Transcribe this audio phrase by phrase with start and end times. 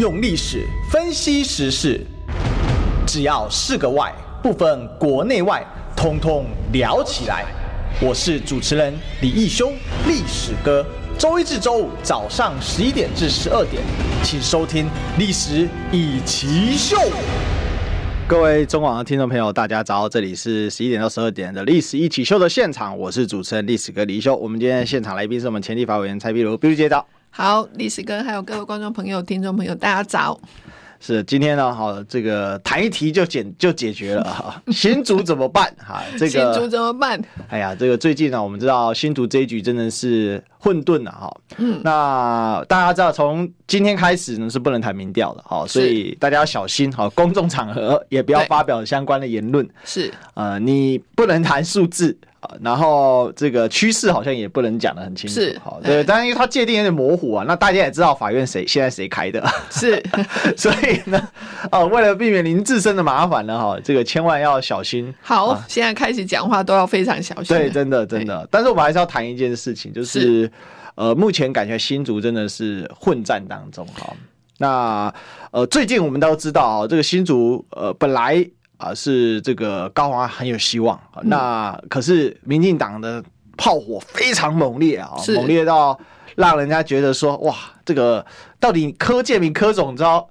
[0.00, 2.00] 用历史分析时事，
[3.06, 4.10] 只要是个“外”，
[4.42, 5.62] 不分国内外，
[5.94, 7.44] 通通聊起来。
[8.00, 9.70] 我是主持人李义修，
[10.06, 10.82] 历史哥。
[11.18, 13.82] 周一至周五早上十一点至十二点，
[14.22, 14.86] 请收听
[15.18, 16.96] 《历史易起秀》。
[18.26, 20.08] 各位中广的听众朋友，大家早！
[20.08, 24.34] 这里是十一点到十二点的《历史一起秀》的现场，我是主持人历史哥李义修。
[24.34, 27.06] 我们今天现场来宾是我们前立法委员蔡壁如，壁如姐早。
[27.30, 30.38] 好，历史哥还有各位观众朋友、听众朋友，大家早。
[30.98, 34.62] 是今天呢，好，这个谈一题就解就解决了哈。
[34.70, 35.72] 新竹怎么办？
[35.78, 37.18] 哈，这个 新竹怎么办？
[37.48, 41.36] 哎呀，这个最近呢，我们知道新竹这一局真的是混沌了哈。
[41.56, 49.68] 嗯，那大家知道，从今天开始呢是不能谈民调的哈，所以大家要小心哈，公众场合也不要发表相关的言论。
[49.84, 52.16] 是，呃，你不能谈数字。
[52.62, 60.02] 然后这个趋势好像也不能讲的很清楚，是，好，对，当然因为它界定有点模糊啊，那大家也知道法院谁现在谁开的，是，
[60.56, 61.28] 所以呢，
[61.70, 65.14] 哦，为了避免您自身的麻烦呢，哈，这个千万要小心。
[65.20, 67.54] 好，啊、现在开始讲话都要非常小心。
[67.54, 68.48] 对，真的真的。
[68.50, 70.49] 但是我们还是要谈一件事情，就是，是
[71.00, 74.14] 呃，目前感觉新竹真的是混战当中，哈。
[74.58, 75.14] 那
[75.50, 78.46] 呃，最近我们都知道啊，这个新竹呃本来。
[78.76, 83.22] 啊，是这个高华很有希望，嗯、那可是民进党的
[83.54, 86.00] 炮火非常猛烈啊，猛烈到
[86.34, 87.54] 让人家觉得说，哇，
[87.84, 88.24] 这个
[88.58, 90.26] 到底柯建明柯总召。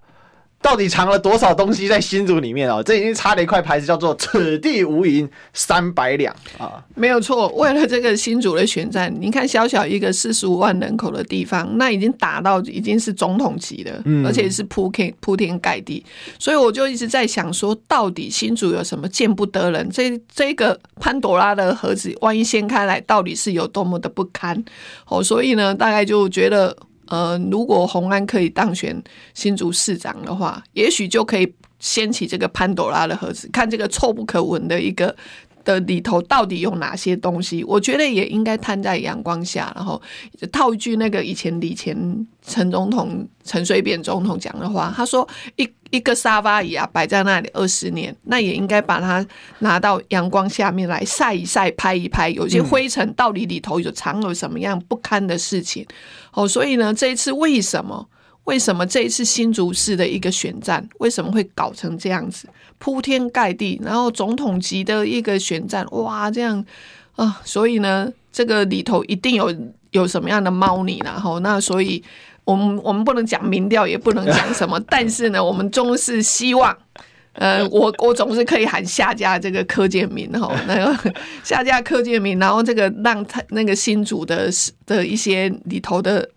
[0.61, 2.83] 到底藏了多少东西在新竹里面哦？
[2.83, 6.83] 这已经插了一块牌子，叫做 “此地无银三百两”啊！
[6.95, 16.05] 没有错，为了这个新竹的选战，你看小小一个四十五万人口的地方，那已经打到已经是总统级了，嗯，而且是铺天铺天盖地。
[16.37, 19.89] 所以我就一直在想说，到底新竹有什么见不得人？
[19.89, 24.61] 这这个潘朵拉的盒子，万一掀开来，到底是有多么的不堪？
[25.07, 26.75] 哦，所以呢，大概就觉得。
[27.09, 29.01] 呃，如果洪安可以当选
[29.33, 35.15] 新竹市长的话，也许就可以掀起这个潘朵拉的盒子，看这个臭不可闻的一个
[35.63, 37.63] 的里头到底有哪些东西。
[37.63, 40.01] 我觉得也应该摊在阳光下，然后
[40.51, 45.69] 套一句那个以前李前陈总统陈水扁总统讲的话，他说一。
[45.91, 49.25] 一个沙发椅啊，摆在那里二十年，那也应该把它
[49.57, 52.29] 拿到阳光下面来晒一晒、拍一拍。
[52.29, 55.83] 有些灰尘到底里头有藏有什么样不堪的事情？
[56.33, 58.07] 哦，所以呢，这一次为什么？
[58.49, 62.49] 为什么这一次新竹市的一个选战为什么会搞成这样子？
[62.79, 66.65] 铺天盖地，然后总统级的一个选战，哇，这样
[67.15, 67.39] 啊！
[67.45, 69.55] 所以呢，这个里头一定有
[69.91, 72.03] 有什么样的猫腻，然后那所以。
[72.45, 76.75] 我们我们不能讲民调，也不能讲什么， 但是呢，我们终是希望，
[77.33, 84.49] 呃，我我总是可以喊下架这个柯建铭哈，那个下架柯建铭，然后这个让他那个新竹的
[84.87, 86.27] 的一些里头的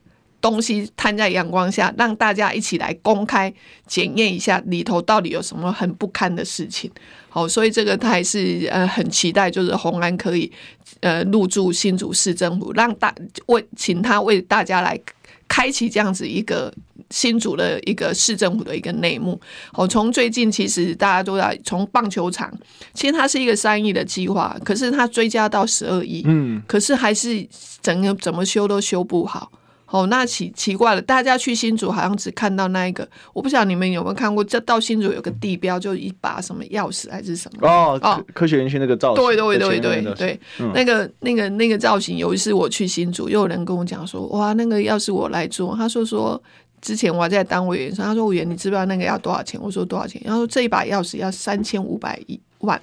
[0.43, 3.51] 东西摊在阳光下，让大家一起来公开
[3.87, 6.91] 检验一下里头到底有什么很不堪的事情。
[7.31, 10.53] 好，所以这个他还是呃很期待，就是虹安可以
[11.01, 13.15] 呃入驻新竹市政府，让大
[13.47, 15.01] 为请他为大家来。
[15.49, 16.73] 开启这样子一个
[17.11, 19.39] 新竹的一个市政府的一个内幕。
[19.75, 22.51] 哦，从最近其实大家都在从棒球场，
[22.95, 27.47] 其实它是一个三亿的计划，可是它追加到十二亿，嗯，可是还是
[27.83, 29.53] 整个怎么修都修不好。
[29.93, 46.43] 哦，那奇奇怪了，大家去新竹好像只看到那一个，我不晓得你们有没有看过，这到新竹有个地标，就一把什么钥匙还是什么哦哦，科学园区那个造型，对对对对对对，嗯、那个那个那个造型，有一次我去新竹，又有人跟我讲说，哇，那个要是我来做，他说说
[46.81, 49.61] 之前我还在当委员，他说委员你知不知道那个要多少钱？
[49.63, 50.19] 我说多少钱？
[50.25, 52.81] 然后说这一把钥匙要三千五百一万，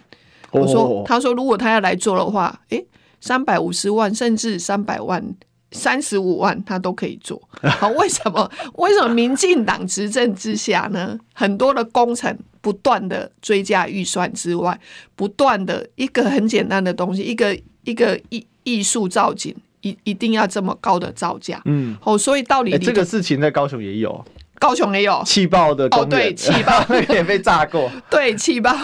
[0.52, 2.86] 我说他说如果他要来做的话，诶，
[3.20, 5.36] 三百五十万甚至三百万。
[5.72, 8.52] 三十五万他都可以做，好，为什么？
[8.76, 11.18] 为什么民进党执政之下呢？
[11.34, 14.80] 很多的工程不断的追加预算之外，
[15.16, 24.26] 不断的一个很简单的东西，一个一个艺艺术造景，一一定要这么高的造价，嗯，好，所以到底、欸、这个事情在高雄也有。
[24.60, 28.76] 高雄也有气爆的哦，对，气爆 也被炸过， 对，气爆，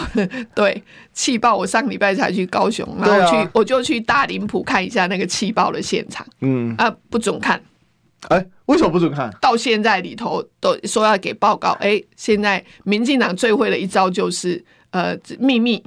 [0.54, 0.82] 对，
[1.12, 1.54] 气爆。
[1.54, 6.26] 我上礼拜才去高雄，然后去，啊、我就去大林埔看一下那个气爆的现场。
[6.40, 7.62] 嗯啊，不准看。
[8.28, 9.30] 哎、欸，为什么不准看？
[9.40, 11.72] 到现在里头都说要给报告。
[11.80, 15.84] 哎、欸，现在民进党最会的一招就是呃秘密。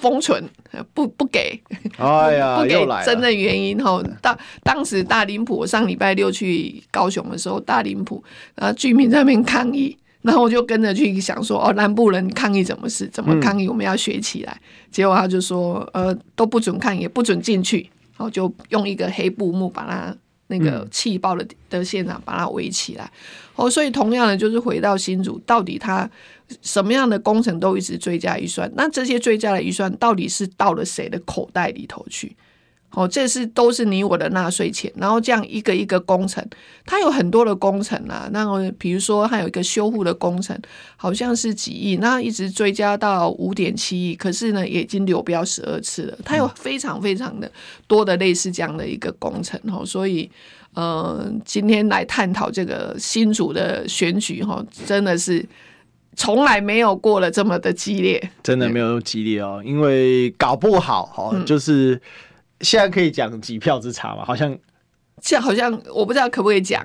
[0.00, 0.42] 封存
[0.94, 1.60] 不不给，
[1.96, 4.02] 哎呀， 不给真的原因哈。
[4.20, 8.22] 当当时大林浦，我上礼拜六去高雄的时候，大林埔
[8.54, 13.06] 啊居民在那边抗议，然后我就跟着去想说，哦，南部人抗议怎么事？
[13.08, 13.68] 怎么抗议？
[13.68, 14.52] 我们要学起来。
[14.52, 20.16] 嗯、结果他就说，呃，都不准看，也不准进去，然后就用一个黑布幕把它。
[20.48, 23.10] 那个气爆的的现场把它围起来。
[23.56, 26.06] 哦，所以同样的就是回到新竹，到底它
[26.60, 32.36] 什么样的工程都一直追加预算，那这些追加的预算到底是到了谁的口袋里头去？
[32.94, 36.46] 哦，这是都是你我的纳税钱，然后这样一个一个工程，
[36.84, 38.28] 它有很多的工程啊。
[38.32, 40.54] 那比如说，还有一个修护的工程，
[40.96, 46.18] 好像是几亿，那一直追加到五点七亿，可是呢，也已经流标十二次了。
[46.22, 47.50] 它有非常非常的
[47.86, 50.30] 多的类似这样的一个工程哦，所以，
[50.74, 55.42] 呃，今天来探讨这个新竹的选举哈，真的是
[56.16, 62.00] 从来没有过了这么的激烈，真的没有那么激烈哦，因为搞不好哈，就是。
[62.64, 64.24] 现在可以讲几票之差嘛？
[64.24, 64.56] 好像，
[65.24, 66.84] 这好像我不知道可不可以讲，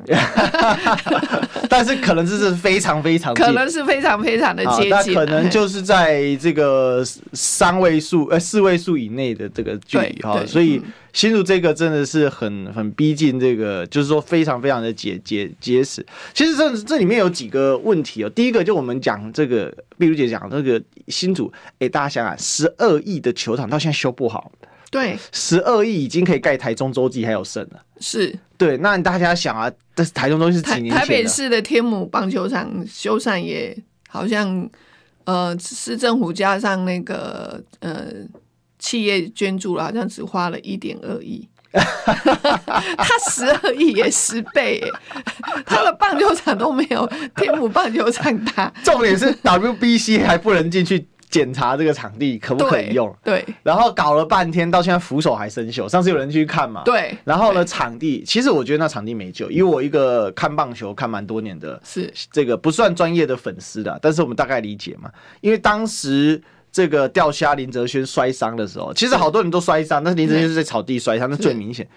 [1.68, 7.04] 但是可能这是非常非常，可能是非常非常的接近，那可能就是在这个
[7.34, 10.80] 三位数呃四位数以内的这个距离哈，所以
[11.14, 16.06] 新竹这个真的是很很逼近这个，就是说非常非常的结结结实。
[16.36, 24.52] 其实这这里面有几个问题哦，第一个就我们讲这个碧如姐讲这个新竹，哎，大家想想，十二亿的球场到现在修不好。
[24.90, 27.84] 对，十二亿已经可以盖台中洲际还有剩了。
[28.00, 34.70] 是，对，那大家想啊，这是台中洲际是几年前台，台北市的天母棒球场修缮也好像，
[35.26, 38.06] 呃，市政府加上那个呃
[38.80, 41.48] 企业捐助了，好像只花了一点二亿。
[41.74, 44.82] 他十二亿也十倍，
[45.66, 47.06] 他的棒球场都没有
[47.36, 48.74] 天母棒球场大。
[48.84, 51.06] 重点是 WBC 还不能进去。
[51.30, 53.14] 检查这个场地可不可以用？
[53.24, 55.88] 对，然后搞了半天，到现在扶手还生锈。
[55.88, 56.84] 上次有人去看嘛？
[56.86, 57.18] 对。
[57.26, 65.12] 然后呢，场地其实我觉得那场地没救，因为我一个看棒球看蛮多年的，是这个不算专业的粉丝的，但是我们大概理解嘛。
[65.42, 66.42] 因为当时
[66.72, 71.88] 这个钓虾林哲轩摔伤的时候，其实好多人都摔伤，但是林哲轩是在草地摔伤，那最明显。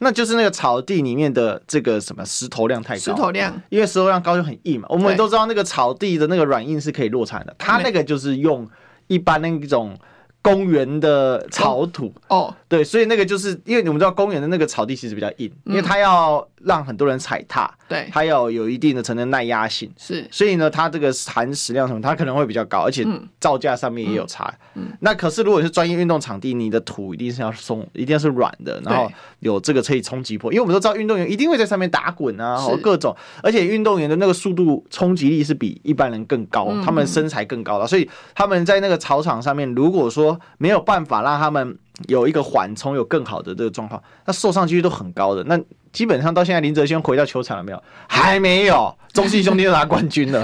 [0.00, 4.88] 那就是那个草地里面的这个什么石头量太高，石头量，因为石头量高就很硬嘛。
[4.90, 8.68] 我们都知道那个草地的那个软硬是可以落产的，它那个就是用
[9.06, 9.96] 一般那种。
[10.42, 12.12] 公园的草土。
[12.28, 23.06] 哦，对，所以那个就是因为你们知道公园的那个草地其实比较硬，因为它要让很多人踩踏，对，它要有一定的承能耐压性，是，所以呢，它这个含石量什么，它可能会比较高，而且
[23.38, 24.52] 造价上面也有差。
[24.74, 24.88] 嗯。
[25.00, 29.10] 那可是如果是专业运动场地，你的土一定是要松，一定要是软的，然后
[29.40, 41.78] 有这个可以冲击破，因为我们都知道运动员一定会在上面打滚啊，或各种，而且运动员的那个速度冲击力是比一般人更高，他们身材更高的，所以他们在那个草场上面，如果说没有办法让他们
[42.08, 45.42] 有一个缓冲，有更好的这个状况，那受伤几率都很高的。
[45.44, 45.58] 那
[45.92, 47.82] 基本上到现在，林哲轩回到球场了没有？
[48.08, 48.94] 还没有。
[49.12, 50.40] 中信兄弟又拿冠军了，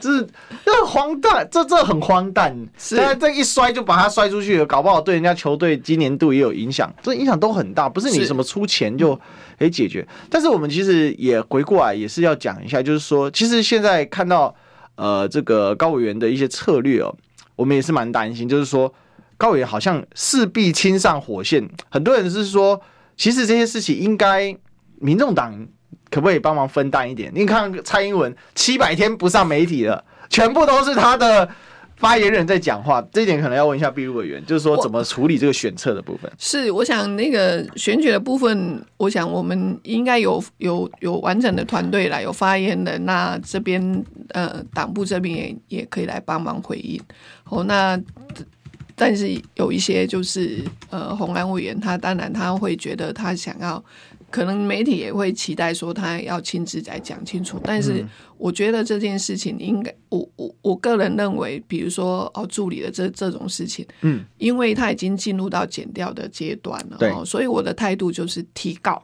[0.00, 0.26] 这是
[0.64, 2.52] 这很荒诞，这这很荒诞。
[2.76, 7.88] 现在这一摔就把他摔出去了，搞不好对人家球队今年度也有影响，这影响都很大。
[7.88, 9.14] 不是你什么出钱就
[9.56, 10.04] 可以解决。
[10.28, 14.52] 但是我们其实也回过来也是要讲一下，就是说，其实现在看到
[14.96, 17.14] 呃这个高委员的一些策略哦，
[17.54, 18.92] 我们也是蛮担心，就是说。
[19.42, 22.80] 高委好像势必亲上火线，很多人是说，
[23.16, 24.56] 其实这些事情应该
[25.00, 25.66] 民众党
[26.10, 27.28] 可不可以帮忙分担一点？
[27.34, 31.48] 你看蔡英文七百天不上媒体了，全部都是他的
[31.96, 36.30] 发言人在讲话，这一点可能要问一下碧如委员，就是说怎么处理这个选策的部分。
[36.38, 47.02] 是，我想那个选举的部分，我想我们应该有有有完整的团队来有发言人，那这边呃党部这边也也可以来帮忙回应。
[47.46, 48.00] 哦，那。
[49.02, 53.82] 但是有一些就是呃，洪安委员他当然他会觉得他想要，
[54.30, 57.60] 可能媒体也会期待说他要亲自来讲清楚。
[57.64, 58.06] 但是
[58.38, 69.02] 我觉得这件事情应该，我我我个人认为，比如说哦助理的这这种事情，嗯，因为他已经进入到减掉的阶段了，哦，所以我的态度就是提告，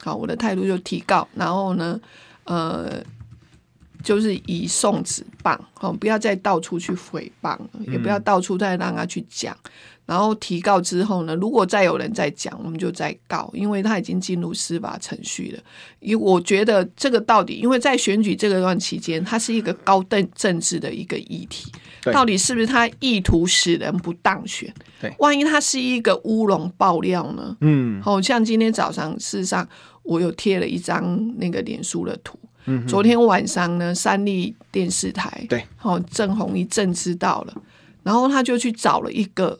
[0.00, 2.00] 好，我的态度就提告，然后呢，
[2.44, 3.02] 呃。
[4.02, 9.56] 就是以送子棒，哦，不要再到处去诽谤，也不要到处再让他去讲。
[10.06, 15.62] 然后提告之后呢，如果再有人再讲，我们就再告，因为他已经进入司法程序了。
[16.00, 21.70] 因我觉得这个到底，因为在选举这个段期间，它是一个高等政治的一个议题，
[22.12, 24.74] 到底是不是他意图使人不当选？
[25.00, 27.56] 对，万一他是一个乌龙爆料呢？
[27.60, 29.68] 嗯，好像今天早上，事实上
[30.02, 32.36] 我有贴了一张那个脸书的图。
[32.86, 37.54] 昨天晚上呢，三立电视台对，好郑弘一正知道了，
[38.02, 39.58] 然后他就去找了一个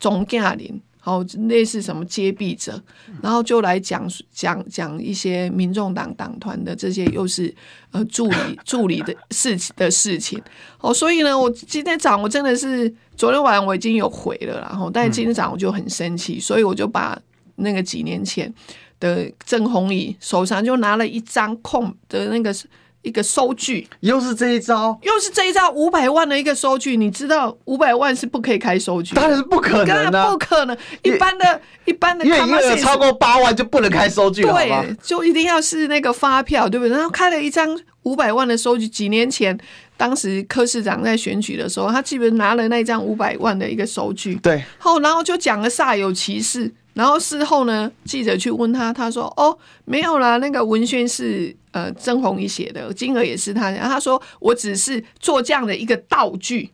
[0.00, 2.82] 总教练，好类似什么揭弊者，
[3.22, 7.54] 然后就来讲讲讲一些民众党党团的这些又是
[7.90, 10.40] 呃助理助理的事情的事情，
[10.80, 17.20] 哦，所以呢，我今天早上我真的是昨天晚上我已经有回了，然后但是今天早上我就很生气，所以我就把
[17.56, 18.52] 那个几年前。
[19.00, 22.54] 的郑弘仪手上就拿了一张空的那个
[23.02, 26.96] 一个收据，又是这一招，又是这一招五百万的一个收据。
[26.96, 30.76] 你知道五百万是不可以开收据，当然是不可能的，不可能。
[31.02, 36.94] 一般的、一般的，因为超过八万就不能开收据了，对，就一定要是那个发票，对不对？
[36.96, 39.58] 然后开了一张五百万的收据，几年前。
[39.96, 56.72] 当时柯市长在选举的时候，他基本拿了那张五百万的一个收据，对，后然后就讲了煞有其事，然后事后呢，记者去问他，他说：“哦，没有啦，那个文宣是呃曾弘仪写的，金额也是他。”然后他说：“我只是做这样的一个道具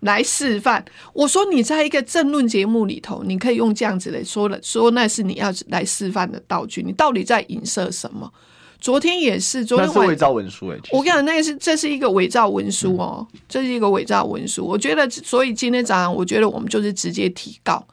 [0.00, 8.30] 来示范。”我说：“你在一个政论节目里头，你可以用这样子的说了，说那是你要来示范的道具，你到底在影射什么？”
[8.78, 10.80] 昨天也是，昨天是伪造文书哎、欸！
[10.92, 14.66] 我跟你讲，那个是这是一个伪造文书哦，嗯、这是一个伪造文书。
[14.66, 17.86] 我觉得，所以今天早上，我觉得我们就是直接提告，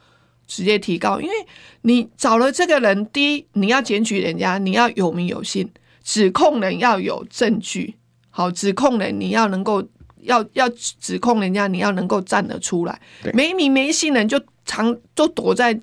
[0.48, 1.34] 直接提高，因为
[1.82, 5.70] 你找了这个人，第一你要检举人家，你要有名有姓，
[6.04, 7.96] 指控人要有证据，
[8.30, 9.84] 好，指控人你要能够
[10.22, 13.00] 要要指控人家，你要能够站得出来，
[13.34, 15.80] 没名没姓人就藏都躲在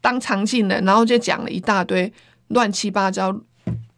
[0.00, 2.12] 当藏镜人，然后就讲了一大堆
[2.48, 3.38] 乱七八糟。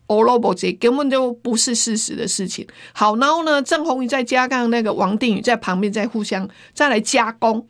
[0.09, 2.65] 欧罗伯这根本就不是事实的事情。
[2.93, 7.67] 好，然后呢，郑红宇再加上那个王定宇在旁边再互相再来加工，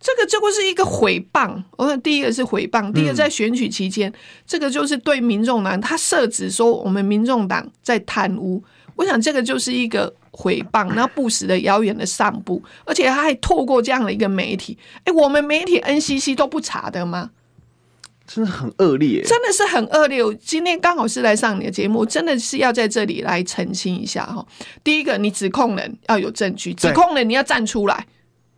[0.00, 1.62] 这个就会是一个毁谤。
[1.76, 4.14] 我想第一个是毁谤，第二个在选举期间，嗯、
[4.46, 8.62] 这个就是对民众党他设置说我们民众党在贪污。
[8.96, 17.30] 我想这个就是一个毁谤，然后不实的谣言的散布，而且他还透过这样的一个媒体，哎，我们媒体 NCC 都不查的吗？
[18.26, 20.22] 真的很恶劣，真的是很恶劣。
[20.22, 24.44] 我今天刚好是来上你的节目，真的是要在这里来澄清一下哈。
[24.84, 28.06] 第一个，你指控人要有证据，指控人你要站出来，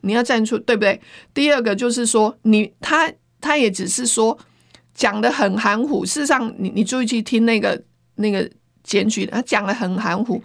[0.02, 1.00] 你要站出，对不对？
[1.34, 4.38] 第二个就是说，你他他也只是说
[4.94, 7.82] 讲得很含糊，事实上你你注意去听那个
[8.16, 8.48] 那个
[8.82, 10.42] 检举，他讲得很含糊。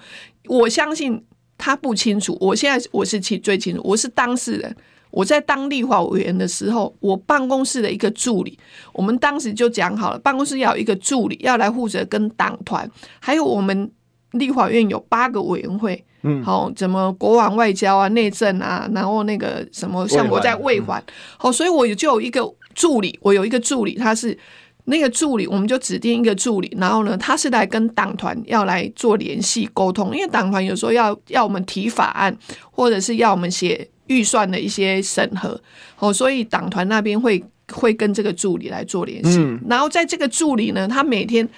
[0.47, 1.23] 我相信
[1.57, 4.75] 他不清楚，我现在我是清最清楚，我是当事人。
[5.11, 8.59] 我在当立法委员的时候，我办公室的一个助理，
[8.91, 12.89] 我们当时就讲好了，办公室要有一个助理，要来负责跟党团，
[13.21, 13.89] 还有我们
[14.31, 21.01] 立法院有八个委员会，嗯，好，怎么国防外交啊、内政啊，然后那个什么，像我在卫环，
[21.37, 22.41] 好，所以我就有一个
[22.73, 24.37] 助理，我有一个助理，他是
[24.85, 32.35] 那个助理，我们就指定一个助理，然后呢，他是来跟党团要来做联系沟通，因为党团有时候要要我们提法案，
[32.71, 33.87] 或者是要我们写。
[34.07, 35.59] 预算的一些审核，
[35.97, 41.49] 哦，所以党团那边会会跟这个助理来做联系，嗯、然后在这个助理呢，他每天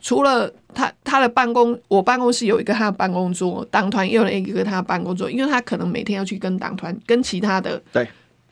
[0.00, 8.08] 除了他他的办公，我办公室有一个他的办公桌，党团也有一个他的办公桌，因为他可能每天要去跟党团跟其他的对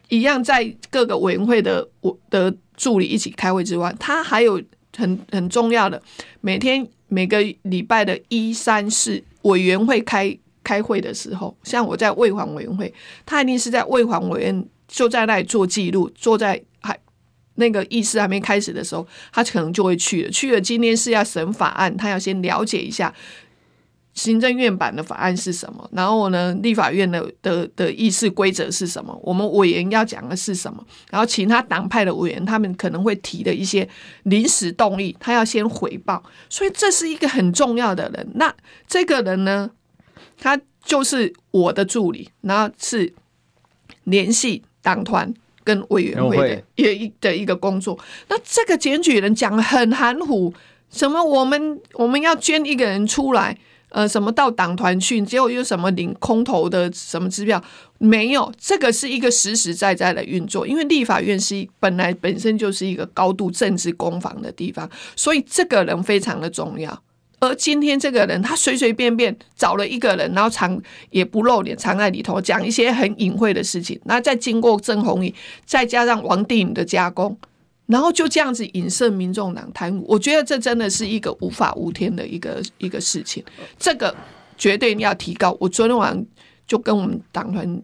[0.08, 4.62] 一样在各个委员会的我的助理一起开会之外，他还有
[4.96, 6.02] 很很重要的
[6.40, 10.36] 每天每个礼拜的一三四委员会开。
[10.66, 12.92] 开会的时候，像我在卫环委员会，
[13.24, 16.75] 他一定是在卫环委员就在那里做记录，坐在还
[17.56, 20.30] 那个议事还没开始的时候，他可能就会去了。
[20.30, 23.12] 去了，今天是要审法案，他要先了解一下
[24.14, 33.86] 行政院版的法案是什么，然后呢，立法院的的的议事规则是什么，我们委员要讲的是什么，然后其他党派的委员他们可能会提的一些
[34.22, 38.28] 临时动议，他要先回报，所以这是一个很重要的人。
[38.34, 38.54] 那
[38.86, 39.70] 这个人呢？
[40.38, 43.14] 他就是我的助理，然后是
[44.04, 45.32] 联系党团
[45.66, 47.99] 跟委员会的一的一个工作。
[48.28, 50.54] 那这个检举人讲得很含糊，
[50.88, 53.58] 什么我们我们要捐一个人出来，
[53.88, 57.61] 呃，什么到党团去，结果又什么领空头的什么支票，
[57.99, 60.64] 没有，这个是一个实实在在的运作。
[60.64, 67.02] 因为立法院是本来本身就是一个高度政治攻防的地方，所以这个人非常的重要。
[67.38, 75.35] 而今天这个人，他随随便便找了一个人，然后藏也不露脸，藏在里头讲一些很隐晦的事情，然后再经过郑弘仪，
[75.66, 77.37] 再加上王定宇的加工，
[77.85, 80.05] 然后就这样子影射民众党贪污。
[80.09, 83.45] 我觉得这真的是一个无法无天的一个一个事情，
[83.78, 84.16] 这个
[84.57, 85.55] 绝对要提高。
[85.61, 86.26] 我昨天晚上
[86.66, 87.83] 就跟我们党团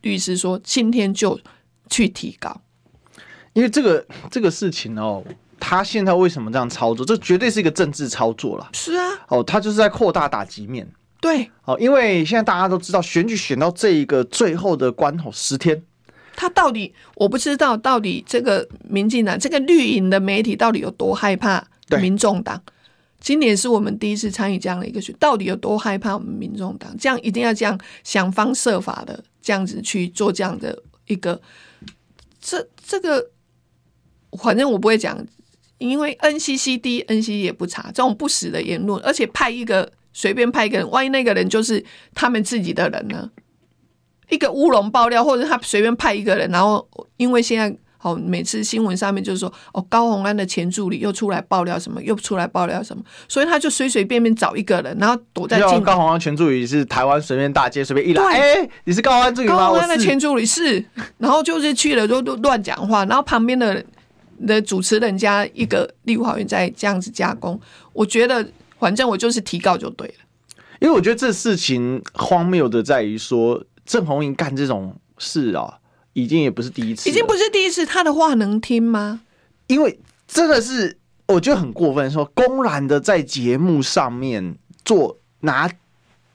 [0.00, 1.38] 律师说，今天就
[1.88, 2.60] 去提高，
[3.52, 5.24] 因为这个这个事情哦。
[5.60, 7.06] 他现在为什么这样操作？
[7.06, 8.68] 这绝对是一个政治操作了。
[8.72, 10.90] 是啊，哦，他就是在扩大打击面。
[11.20, 15.82] 对，哦，因为现在大家都知道，选举选到这一个最后的关头十天，
[16.34, 21.62] 他到底我不知道，到底这个民进党这个绿营的媒体到底有多害怕
[22.00, 22.62] 民众党？
[23.20, 26.90] 今年是我们第一次参与这样的一个选，到底有多害怕我们民众党？
[26.98, 31.38] 这样一定要这样想方设法的这样子去做这样的一个，
[32.40, 33.28] 这这个
[34.42, 35.22] 反正我不会讲。
[35.80, 41.84] 因为 NCCD、NCC 也不查这种不实的言论，而且派一个随便派一个人，万一那个人就是
[42.14, 43.30] 他们自己的人呢？
[44.28, 55.82] 一个乌龙爆料，或者他随便派一个人，然后因为现在好每次新闻上面就是说哦，高虹安的前助理又出来爆料什么，又出来爆料什么，所以他就随随便便找一个人，然后躲在镜。
[55.82, 59.56] 高虹安前助理是台湾随便大街随便一来，哎、欸，你是高虹安助理吗？
[59.56, 60.84] 高虹安的前助理是，
[61.18, 63.84] 然后就是去了都都乱讲话，然后旁边的
[64.46, 67.60] 的主持人家一个立法委员在这样子加工，
[67.92, 68.46] 我觉得
[68.78, 70.14] 反正我就是提告就对了，
[70.80, 73.64] 因为我觉得这事情荒谬的在于说。
[73.86, 75.80] 郑红英干这种事啊，
[76.12, 77.84] 已经也不是第一次，已经不是第一次。
[77.84, 79.20] 他的话能听吗？
[79.66, 84.54] 因为真的是我觉得很过分，说公然的在节目上面
[84.84, 85.68] 做拿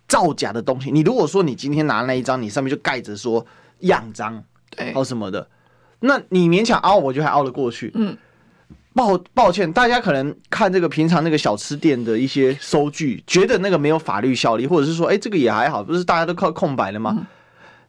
[0.05, 0.91] 造假的东西。
[0.91, 3.45] 你如果说你今天拿那一张，你上面就盖着说
[3.81, 5.47] 样章，对，或什么的，
[5.99, 7.91] 那你勉强凹，我觉得还凹得过去。
[7.95, 8.17] 嗯，
[8.93, 17.13] 抱抱歉，大家可能看这个平常那个小吃店的一些收据，觉得那个没有法律效力，或者是说，哎、欸，这个也还好，不是大家都靠空白的吗？
[17.17, 17.25] 嗯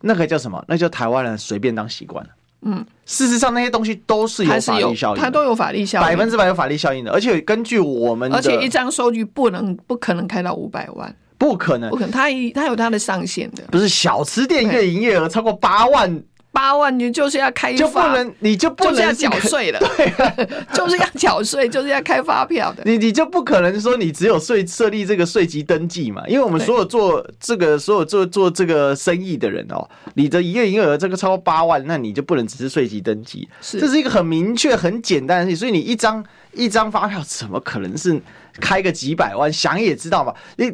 [0.02, 0.62] 那个叫什么？
[0.68, 2.30] 那叫台湾人随便当习惯了。
[2.60, 7.10] 嗯，事实上那些东西都是有法律效应，它都有法律效应，百分之百有法律效应的。
[7.10, 13.64] 而且根据我们的，而且一张收据不能不可能开到五百万，不可能，不可能，它它有它的上限的。
[13.70, 16.22] 不是小吃店月营业额超过八万。
[16.56, 20.34] 八万你就是要开发，就不能你就不能缴税了， 对、啊，
[20.72, 22.82] 就是要缴税，就是要开发票的。
[22.86, 26.22] 你你就不可能说你只有税设立这个税籍登记嘛？
[26.26, 35.56] 因为我们所有做这个所有做做这个生意的人哦，你的营业营业额这个超过八万，那你就不能只是税籍登记，是这是一个很明确、很简单的事情。
[35.58, 38.18] 所以你一张一张发票怎么可能是
[38.62, 39.52] 开个几百万？
[39.52, 40.72] 想也知道嘛，你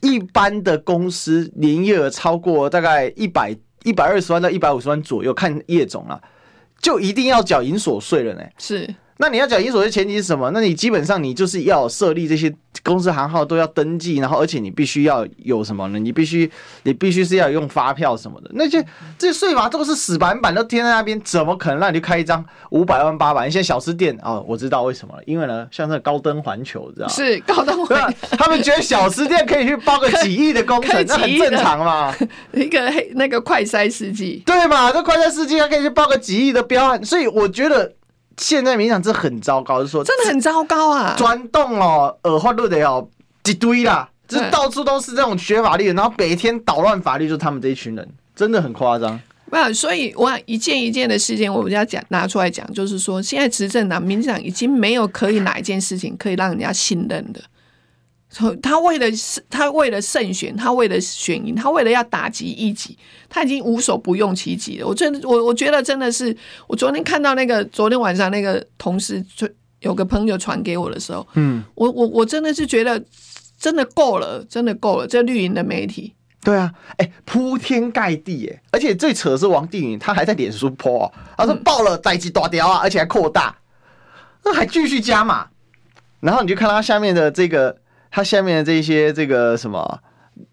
[0.00, 3.56] 一般的公司营业额超过大概一百。
[3.84, 6.22] 一百二十万到一百五十万左右，看业种了，
[6.80, 8.42] 就一定要缴银所税了呢。
[8.58, 8.94] 是。
[9.20, 10.50] 那你要缴银所的前提是什么？
[10.52, 12.50] 那你基本上你就是要设立这些
[12.82, 15.98] 公司行号都要登记，然后而且你必须要有什么呢？
[15.98, 16.50] 你必须
[16.84, 18.50] 你必须是要用发票什么的。
[18.54, 18.82] 那些
[19.18, 23.50] 这些税法都是死板板都贴在那边，怎么可能让你去开一张五百万八百万？
[23.50, 32.16] 现在小吃店啊、哦，我知道为什么了，因为呢，像那个高登环球，知道是高登环球，他们觉得小吃店可以去包个几亿的工程，那很正常嘛。
[32.54, 34.90] 一个黑那个快筛试剂，对嘛？
[34.90, 37.92] 这快筛试剂他可以去包个几亿的标案，所以我觉得。
[38.40, 41.14] 现在民进党这很糟糕，就是说真的很糟糕啊！
[41.18, 43.06] 钻洞哦，耳花都得哦，
[43.44, 49.20] 一堆啦，就是到处都是这种学法律的，然后每天捣乱法律，就是他们这一群人，真的很夸张。
[49.52, 57.40] 没有，所以我一件一件的事件，我们要讲拿出来讲，就是说，现在执政党民进党已经没有可以哪一件事情可以让人家信任的。
[58.62, 59.06] 他为了
[59.50, 62.96] 他为了胜选，他为了选赢，他为了要打击一己，
[63.28, 64.86] 他已经无所不用其极了。
[64.86, 66.34] 我真的，我我觉得真的是，
[66.68, 69.48] 我昨天看到那个，昨天晚上那个同事就
[69.80, 73.02] 有个朋友传给我的时候，嗯，我我我真的是觉得
[73.58, 75.06] 真的够了，真的够了。
[75.08, 76.14] 这绿营的媒体，
[76.44, 83.56] 对啊，哎、欸，铺天盖地，哎，而且最扯的是王定宇，他还在脸书 po，他说爆了代志大条啊，而且还扩大，
[84.44, 85.48] 那还继续加码，
[86.20, 87.76] 然后你就看他下面的这个。
[88.10, 90.00] 他下面的这些这个什么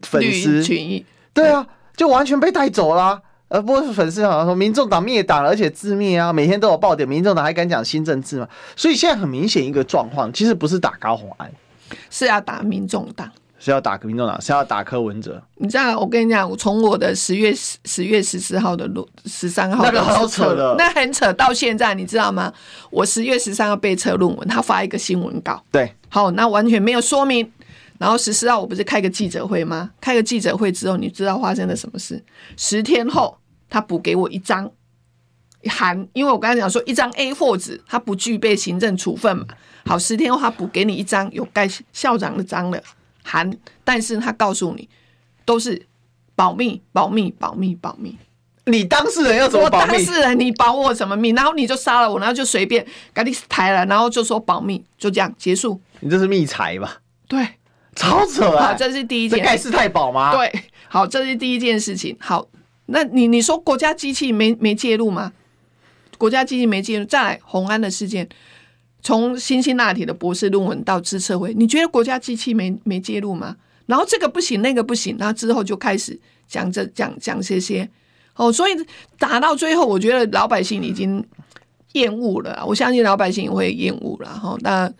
[0.02, 1.66] 粉丝群，对啊，
[1.96, 3.22] 就完全被带走了。
[3.50, 7.08] 呃，不是粉丝好像说民众党灭党了，而且自灭啊，每天都有爆点。
[7.08, 8.50] 民众党还敢讲新政治吗？
[8.76, 11.50] 所以现在很明显一个状况，其实不是打高红安，
[12.10, 13.32] 是要打民众党，
[13.68, 15.44] 是要打民众党，是要打柯文哲。
[15.56, 21.34] 你知道，我跟你讲，我从我的十月十十月十四号的路，十三号那个好扯的，那很扯。
[21.34, 22.54] 到现在你知道吗？
[22.90, 25.94] 我十月十三号被撤论文，他发一个新闻稿，对。
[26.08, 27.52] 好，那完全没有说明。
[27.98, 29.92] 然后十四号我不是开个记者会吗？
[30.00, 32.24] 开个记者会之后，你知道发生了什么事？
[32.56, 33.38] 十天后，
[33.70, 34.72] 他补给我一张
[35.66, 39.46] 函，因为我刚才讲说一张 A4 纸，它不具备行政处分嘛。
[39.86, 42.82] 好，十天后他补给你一张有盖校长的章的
[43.28, 43.52] 函，
[43.84, 44.88] 但是他告诉你
[45.46, 45.86] 都是
[46.36, 48.18] 保密、保密、保密、保密。
[48.66, 49.92] 你当事人要怎么保密？
[49.92, 51.32] 我当事人，你保我什么密？
[51.32, 55.80] 然后你就杀了我，然后就随便赶紧抬了，然后就说保密，就这样结束。
[56.00, 57.02] 你这是密财吧？
[57.28, 57.48] 对。
[57.96, 58.68] 超扯啊！
[58.68, 59.44] 好，这是第一件。
[59.44, 60.32] 盖世太保吗？
[60.32, 62.16] 对，好，这是第一件事情。
[62.20, 62.48] 好，
[62.86, 65.34] 那你你说国家机器没没介入吗？
[66.20, 67.06] 国家机器没介入。
[67.06, 68.30] 再来，红安的事件，
[69.02, 73.56] 从辛辛那提的博士论文到资策会，你觉得国家机器没没介入吗？
[73.86, 77.90] 然后这个不行，那个不行，然后之后就开始讲这讲讲这些。
[78.36, 78.72] 哦，所以
[79.18, 81.24] 打到最后，我觉得老百姓已经
[81.94, 82.64] 厌恶了。
[82.68, 84.30] 我相信老百姓也会厌恶了。
[84.30, 84.92] 哈，那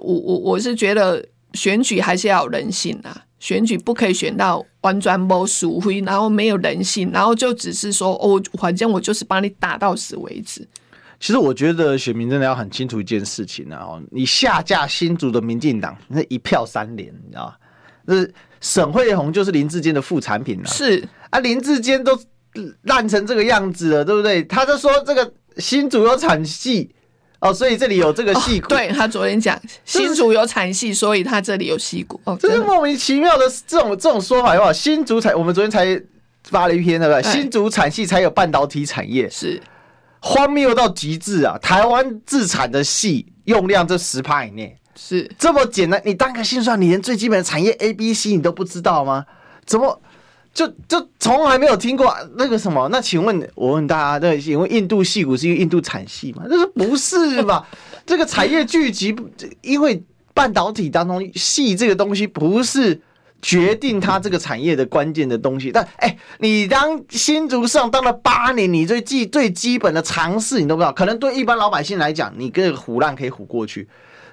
[0.00, 1.24] 我我我是觉得。
[1.54, 3.24] 选举还是要有人性啊！
[3.38, 10.68] 选举不可以选到完全没鼠灰，然后没有人性，然后就只是说哦，反正我就是把你打到死为止。
[11.26, 17.54] 其其实我觉得选民真的要很清楚一件事情啊，哦，你下架新竹的民进党那一票三连，你知道吗？
[18.04, 22.16] 那是沈慧虹就是林志坚的副产品了，是啊，林志坚都
[22.82, 24.40] 烂成这个样子了，对不对？
[24.44, 26.88] 他就说这个新竹有产戏
[27.40, 28.66] 哦，所以这里有这个戏骨。
[28.66, 32.20] 哦、对他昨天讲新竹有产戏，所以他这里有戏骨。
[32.22, 34.72] 哦，这是莫名其妙的这种这种说法，有没有？
[34.72, 36.00] 新竹才我们昨天才
[36.44, 37.32] 发了一篇，对不对？
[37.32, 39.60] 新竹产戏才有半导体产业，是
[40.20, 41.58] 荒谬到极致啊！
[41.58, 44.76] 台湾自产的戏用量这十趴以内。
[44.98, 49.26] 是这么简单，你当个心算，你连最基本的产业 A、B、C 你都不知道吗？
[49.66, 50.00] 怎么
[50.54, 52.88] 就就从来没有听过那个什么？
[52.90, 56.44] 那请问，我问大家，对，因为印度戏骨是因为印度产戏吗？
[56.48, 57.68] 这是不是吧？
[58.06, 59.14] 这个产业聚集，
[59.60, 60.02] 因为
[60.32, 62.98] 半导体当中戏这个东西不是
[63.42, 65.70] 决定它这个产业的关键的东西。
[65.70, 73.88] 但哎、欸，你当新竹市长当了八年，你最基最基本的常识你都不知道，可能对一般老百姓来讲，你跟唬烂可以唬过去。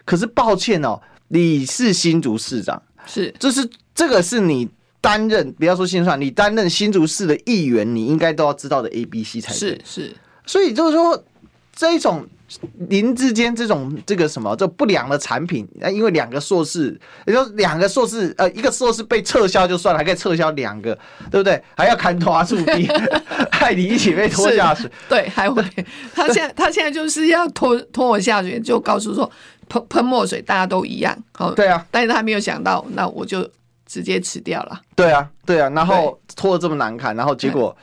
[0.05, 4.67] 可是抱歉哦，你是新竹市长，是，这是这个是你
[4.99, 9.57] 担任，不要说新算，你担任新竹市的议员，你应该都要知道的 A、B、C 才对。
[9.57, 11.23] 是是，所以就是说，
[11.75, 12.27] 这一种
[12.89, 20.97] 林志坚这种这个什么这不良的产品，啊，因为两个硕士，也就两个硕士，呃，一个硕士被撤销就算了，还可以撤销两个，
[21.31, 21.61] 对不对？
[21.75, 22.87] 还要砍拖树地，
[23.51, 24.89] 害你一起被拖下水。
[25.09, 25.63] 对，还会
[26.13, 29.29] 他现在他现在就是要拖拖我下水，就告诉说。
[29.69, 33.49] 喷喷墨水，大家都一样，好，对啊，但是他没有想到，那我就
[33.85, 34.81] 直接吃掉了。
[34.93, 37.75] 对啊，对啊，然后拖得这么难看，然后结果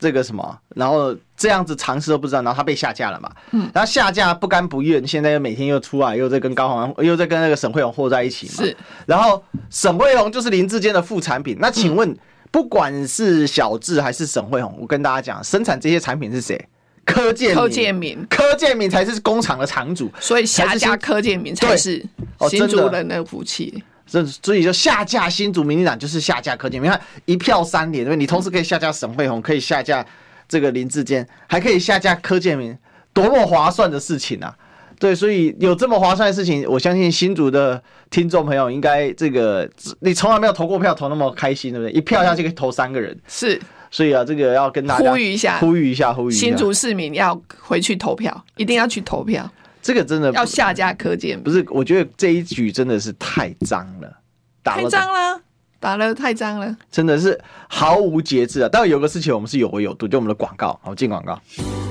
[0.00, 12.14] 这个什么，然后这样子尝试都不知道，然后他被下架了嘛，嗯，然后下架不甘不愿，现在又每天又出来，又在跟高虹，又在跟那个沈慧虹和在一起嘛，是，然后沈慧虹就是林志坚的副产品，那请问，
[12.50, 16.68] 不管是小智还是沈慧虹，我跟大家讲，生产这些产品是谁？
[17.04, 22.04] 柯建柯建铭，柯建明才是工厂的厂主，所以下架柯建明才是
[22.50, 23.82] 新竹人的福气。
[24.04, 28.16] 所以所以就下架新竹民进党就是下架柯建明，你看一票三连，对不对？
[28.16, 30.04] 你同时可以下架沈慧虹，可以下架
[30.48, 32.76] 这个林志坚，还可以下架柯建铭，
[33.12, 34.56] 多么划算的事情啊！
[34.98, 37.80] 对，所以有这么划算的事情，我相信新竹的
[38.10, 39.68] 听众朋友应该这个
[40.00, 41.92] 你从来没有投过票投那么开心，对不对？
[41.92, 43.60] 一票下去可以投三个人，是。
[43.90, 49.50] 所以啊，这个要跟大家呼吁一下，呼吁一下，呼吁新竹市民要回去投票，一定要去投票。
[49.80, 51.64] 这个真的要下架柯建铭，不是？
[51.70, 54.18] 我觉得这一局真的是太脏了，
[54.62, 55.40] 打太脏了，
[55.80, 58.68] 打了太脏了，真的是毫无节制啊！
[58.70, 61.38] 但有个事情我们是有为有度，就我们的广告，好，进广告。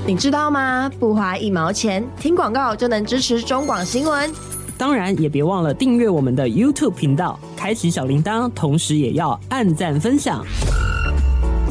[0.06, 0.92] 你知道吗？
[1.00, 4.30] 不花一毛钱，听广告就能支持中广新闻。
[4.78, 10.46] 当然，也别忘了订阅我们的 YouTube 频道，开启小铃铛，同时也要按赞分享。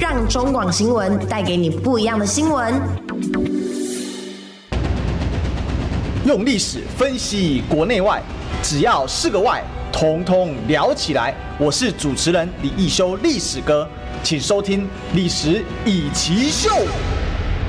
[0.01, 2.75] 让中广新闻带给你不一样的新闻。
[6.25, 8.23] 用历史分析国内外，
[8.63, 9.63] 只要是个“外”，
[9.99, 11.35] 统统聊起来。
[11.59, 13.89] 我是主持人李一修，历史哥，
[14.23, 14.83] 请收听
[15.15, 16.69] 《历史以奇秀》。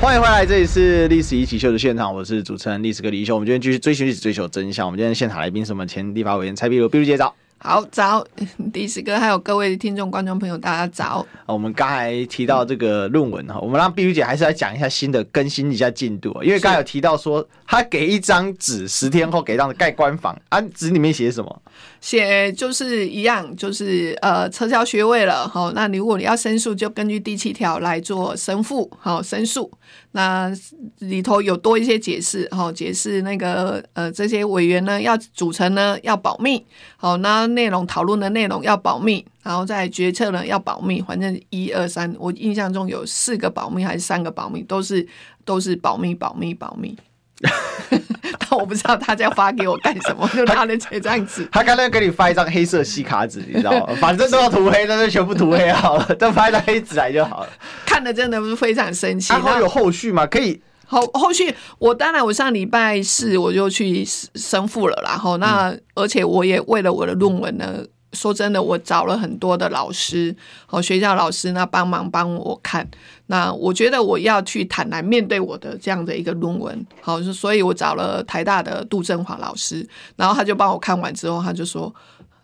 [0.02, 3.36] 欢迎回来，这里是《历史一起秀》的现场，我是主持人历史哥李一修。
[3.36, 4.86] 我们今天继续追寻历史，追求真相。
[4.86, 7.34] 我们今天现场来宾是我们前立法委员蔡壁如，壁如姐早。
[7.60, 8.24] 好，早，
[8.72, 11.26] 历史哥还有各位听众、观众朋友，大家早。
[11.48, 16.32] 我们刚才提到这个论文哈，我们让碧如姐还是来讲一下新的，更新一下进度。
[16.44, 21.62] 因为刚才有提到说，他给一张纸，十天后给这样的盖官房，啊，纸里面写什么？
[22.00, 25.48] 写就是一样，就是呃撤销学位了。
[25.48, 29.72] 好，那如果你要申诉，就根据第七条来做申复，好申诉。
[30.12, 30.52] 那
[31.00, 45.08] 里头有多一些解释，好解释那个呃这些委员呢要组成呢要保密，好那内容讨论的内容要保密，然后再决策呢要保密，反正一二三，我印象中有四个保密还是三个保密，都是
[45.46, 46.98] 都是保密保密保密。
[48.22, 51.48] 但我不知道他在发给我干什么，就他的这张纸。
[51.52, 53.94] 他刚才给你发一张黑色细卡纸，你知道吗？
[54.00, 57.50] 反正都要涂黑，那就全部涂黑好了，就发一张黑纸来就好了。
[57.86, 59.34] 看的真的不是非常生气。
[59.34, 60.26] 然后有后续吗？
[60.26, 67.84] 可以后后续，我当然我上礼拜四我就去申复了，然后那而且我也为了我的论文呢。
[68.18, 72.90] 说真的，我找了很多的老师，好学校老师呢帮忙帮我看。
[73.28, 81.94] 那我觉得我要去坦然面对我的这样的一个论文，好，所以我找了台大的杜振华老师，然后他就帮我看完之后，他就说，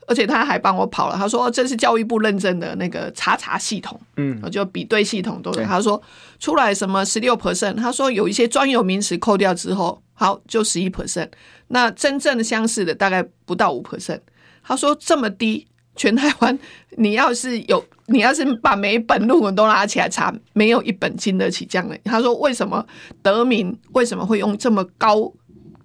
[0.07, 5.63] 而且他还帮我跑了，他说这是教育部认证的那个查查系统，嗯，就比对系统都有。
[5.63, 6.01] 他说
[6.39, 11.29] 出来什么十六 percent，他说有一些专有名词扣掉之后，好就十一 percent，
[11.69, 14.19] 那真正的相似的大概不到五 percent。
[14.63, 16.57] 他说这么低，全台湾，
[16.97, 21.97] 你要是有，你要是把每一本论文都拿起来查，没有一本经得起这样的。
[22.03, 22.85] 他说，为什么
[23.21, 25.31] 德明为什么会用这么高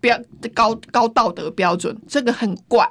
[0.00, 0.18] 标
[0.54, 1.96] 高高道德标准？
[2.06, 2.88] 这个很怪，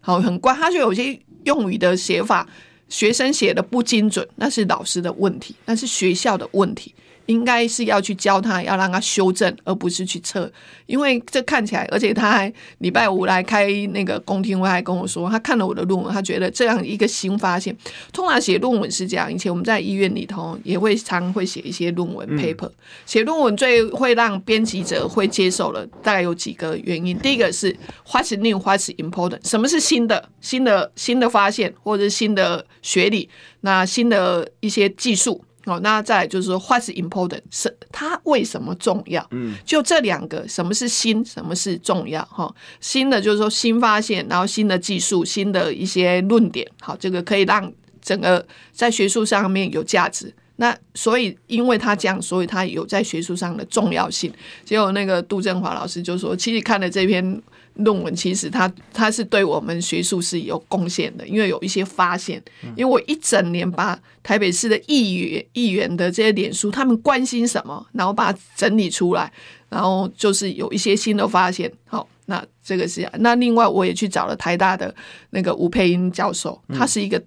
[0.00, 0.54] 好，很怪。
[0.54, 2.48] 他就有些用语的写法，
[2.88, 6.94] 学生写的不精准，那是老师的问题，那是学校的问题。
[7.26, 10.50] 应该是要去教他，要让他修正，而不是去测。
[10.86, 17.74] 因为这看起来，而且他还礼拜五来开那个公听会，还跟我说，他看了我的论文，他觉得这样一个新发现。
[18.12, 22.70] 通常写论文是这样，以前我们在医院里头也会常会写一些论文 paper。
[23.06, 27.18] 写论文最会让编辑者会接受了，大概有几个原因。
[27.18, 27.74] 第一个是
[28.06, 29.48] What's new, What's important？
[29.48, 33.28] 什么是新的、新的、新的发现，或者是新的学理？
[33.60, 35.43] 那新的一些技术。
[35.66, 37.40] 哦，那再来就是说，What's important？
[37.50, 39.26] 是它为什么重要？
[39.30, 42.24] 嗯，就这两个，什么是新，什么是重要？
[42.26, 47.72] 哈，新的就是说新发现，然后新的技术，新的一些论点，好，这个可以让
[48.02, 50.34] 整个在学术上面有价值。
[50.56, 54.32] 那所以，因为他这样，所以他有在学术上的重要性。
[54.64, 57.42] 结果那个杜振华老师就说，其实看了这篇。
[57.78, 62.40] 论文其实他他是对我们学术是有贡献的，因为有一些发现。
[62.76, 69.28] 因为我一整年把台北市的议员议员的这些脸书，他们关心什么，然后把它整理出来，
[69.68, 71.68] 然后就是有一些新的发现。
[71.86, 74.94] 好，那这个是那另外我也去找了台大的
[75.30, 77.20] 那个吴佩英教授，他是一个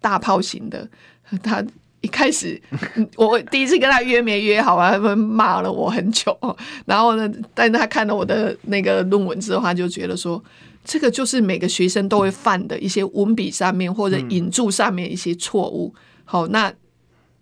[0.00, 0.88] 大炮型的，
[1.42, 1.62] 他。
[2.02, 2.60] 一开始，
[3.16, 6.34] 我第一次跟他约没约好啊，他们骂了我很久。
[6.86, 10.42] 然后呢，但是他看了我的那个论文之后，他就觉得说，
[10.82, 15.94] 这个就是每个学生都会犯的一些文笔上面或者引注上面一些错误。
[16.24, 16.72] 好，那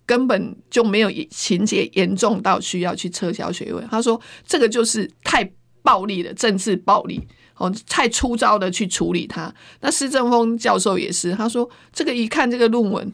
[0.05, 3.81] 根本就没有情节严重到需要去撤销学位。
[3.89, 5.49] 他说，这个就是太
[5.83, 7.21] 暴力的政治暴力，
[7.59, 9.55] 哦，太粗糙的去处理它。
[9.83, 13.13] 那施正峰教授也是，他说，这个一看这个论文。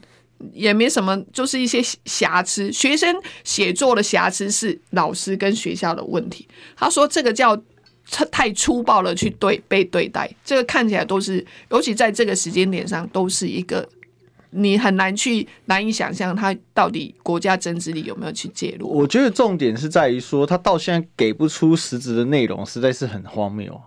[0.53, 2.73] 也没什么，就是一些瑕疵。
[2.73, 6.47] 学生写作的瑕疵是老师跟学校的问题。
[6.77, 7.61] 他说这个叫
[8.31, 10.31] 太粗暴了，去对被对待。
[10.44, 13.88] 这个看起来都是，尤其在这个时间点上，都是一个
[14.51, 18.88] 你很难去难以想象他到底国家政治里有没有去介入。
[18.88, 23.81] 我觉得重点是在于说，他到现在给不出实质的内容，实在是很荒谬。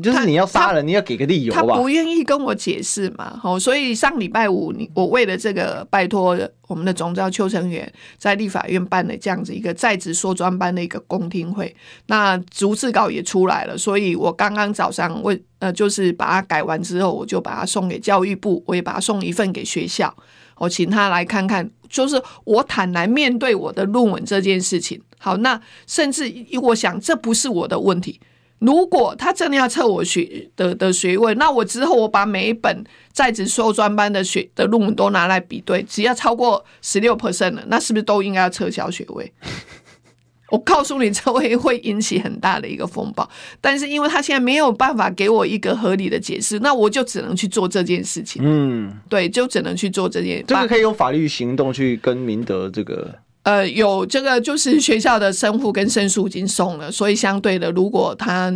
[0.00, 1.60] 就是你要杀人，你要给个理由吧。
[1.60, 11.74] 他不愿意跟我解释嘛，好，所以上礼拜五，你我为了这个，拜托我们的总召邱成元在立法院办了这样子一个在职说专班的一个公听会，
[12.06, 20.14] 那逐字稿也出来了，所以我刚刚早上为，呃，就是把它改完之后，我就把它送给教育部，我也把它送一份给学校，
[20.56, 25.00] 我请他来看看，就是我坦然面对我的论文这件事情。
[25.18, 26.32] 好，那甚至
[26.62, 28.18] 我想这不是我的问题。
[28.60, 39.32] 如果他真的要测我学的的学位，那我之后我把每一本在职硕专班的学的论文都拿来比对，只要超过十六 percent 了，那是不是都应该要撤销学位？
[40.50, 43.26] 我告诉你，这会会引起很大的一个风暴。
[43.60, 48.42] 但是因为他现在没有办法给我一个合理的解释，那我就只能去做这件事情。
[48.44, 50.44] 嗯，对，就只能去做这件。
[50.46, 53.14] 这个可以用法律行动去跟明德这个。
[53.42, 58.52] 呃，有这个就是学校的生父跟生叔已经送了，所以相对的，如果他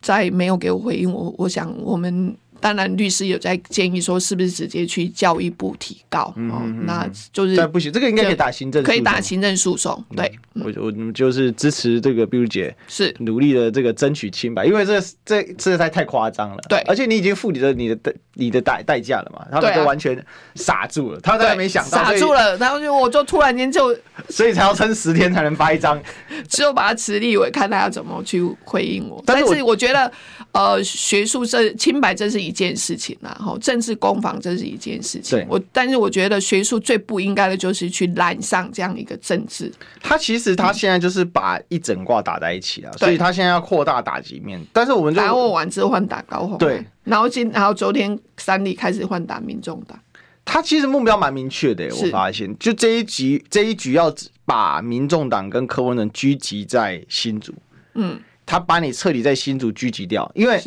[0.00, 2.36] 再没有给我回应，我我想我们。
[2.60, 6.32] 当然，律师有在建议说，是不是直接去教育部提告？
[6.36, 10.04] 嗯，那就是但不行，这个应该可以打行政，可以打行政诉讼。
[10.16, 16.58] 对，我我们就是支持这个碧如姐是努力的这个争取清白，因为这这这在太夸张了。
[16.68, 20.22] 对，而且你已经付你的你的代你的代代价了嘛，他们都完全
[20.54, 23.96] 傻住了，他们还没想到傻住了，然后就我就突然间就，
[24.28, 26.00] 所以才要撑十天才能发一张，
[26.48, 29.22] 只有把他辞立委，看他要怎么去回应我。
[29.26, 30.10] 但是我觉得。
[30.52, 35.44] 呃，学术这清白这是一件事情啊，哈，政治攻防这是一件事情。
[35.48, 39.72] 我但是我觉得学术最不应该的就是去染上这样一个政治。
[40.00, 44.64] 他其实他现在就是把一整挂打在一起了，所以他现在要扩大打击面。
[44.72, 49.98] 但是我们就打我完之后换打高红，对，然后今然后昨天三立开始换打民众党。
[50.44, 57.52] 他其实目标蛮明确的，我发现就这一局这一局要把民众党跟柯文哲聚集在新竹，
[57.94, 58.20] 嗯。
[58.48, 60.62] 他把你彻底在新竹聚集掉，因为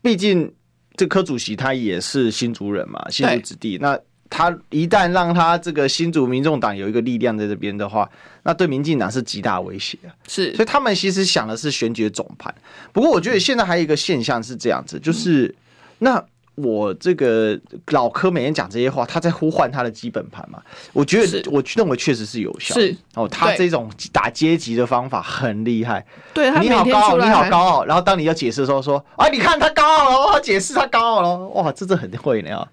[0.00, 0.50] 毕竟
[0.98, 3.78] 这柯主席他也是新竹人嘛，新竹子弟。
[3.80, 8.06] 那他一旦让他这个新竹民众党有一个力量在这边的话，
[8.42, 9.96] 那对民进党是极大威胁。
[10.26, 12.54] 是，所以他们其实想的是选举总盘。
[12.92, 15.54] 不过我觉得现在还有一个现象是这样子，就是
[16.00, 16.22] 那。
[16.62, 20.60] 我这个老柯每天讲这些话，他在呼唤他的基本盘嘛？
[20.92, 22.74] 我觉得，我认为确实是有效。
[22.74, 26.04] 是哦，他这种打阶级的方法很厉害。
[26.34, 27.84] 对，他你好高傲，你好高傲。
[27.84, 32.66] 然后当你要解释的时候，说：“啊，你看他高傲了，我要解释他高傲了。”哇，这这很会呢。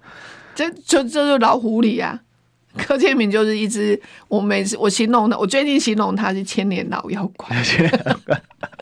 [0.54, 2.20] 这就这就老狐狸啊。
[2.76, 7.56] 柯建明就是一只，我每次我形容他，我最近形容他是千年老妖怪。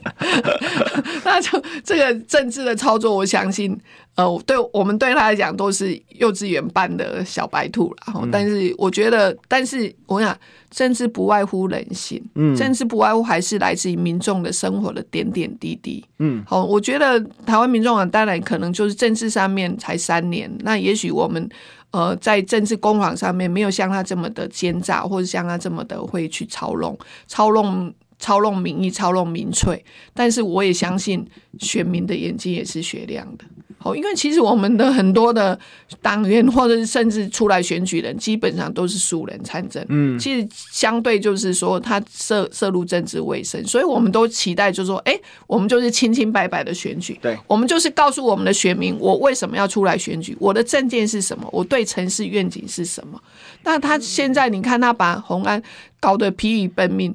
[1.25, 3.77] 那就这个政治的操作，我相信，
[4.17, 10.37] 呃，对我们对他来讲都是幼稚园班的小白兔，然后，但是我觉得，但是我想，
[10.71, 21.49] 政治不外乎人性，嗯，政治不外乎还是来自于民众的生活的点点滴滴，嗯，好，我觉得台湾民众啊，当然可能就是政治上面才三年，那也许我们。
[21.95, 29.85] 呃，在政治攻防上面没有像他这么的奸诈，或者像他这么的会去操弄、操弄、操弄民意、操弄民粹。
[30.13, 31.25] 但是我也相信
[31.61, 33.45] 选民的眼睛也是雪亮的。
[33.85, 35.57] 哦，因为其实我们的很多的
[36.01, 39.85] 党员，或者是甚至出来选举人，基本上都是素人参政。
[39.91, 45.15] 嗯，其实相对就是说，他涉涉入政治卫生，所以我们都期待，就是说，哎，
[45.47, 47.19] 我们就是清清白白的选举。
[47.21, 53.21] 对，我们就是告诉我们的选民，我为什么要出来选举，我的政见是什么，我对城市愿景是什么。
[53.65, 55.63] 那他现在，你看他把红安
[56.01, 57.15] 搞得疲于奔命，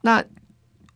[0.00, 0.24] 那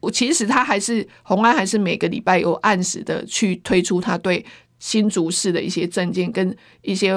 [0.00, 4.42] 我其实他还是红安，还是每个礼拜有按时的去推出他对。
[4.80, 7.12] 新竹市的一些政见跟一些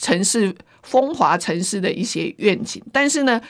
[0.00, 3.40] 城市风华城市的一些愿景，但是呢，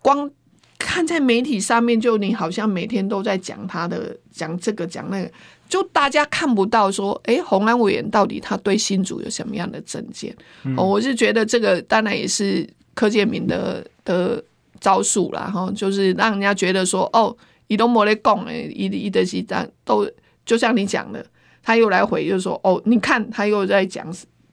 [0.00, 0.30] 光
[0.78, 5.30] 看在媒体上面，就你好像每天都在讲他的讲这个讲那个，
[5.68, 10.34] 就大家看不到说，哎，红安委员到底他对新竹有什么样的政见？
[10.62, 14.42] 嗯、哦，我是觉得这个当然也是柯建明的的
[14.80, 20.08] 招数啦，哈，就是让人家觉得说，哦，你都没得讲诶，一一的是这都
[20.46, 21.26] 就像你讲的。
[21.64, 24.06] 他又来回，就说：“哦，你看，他又在讲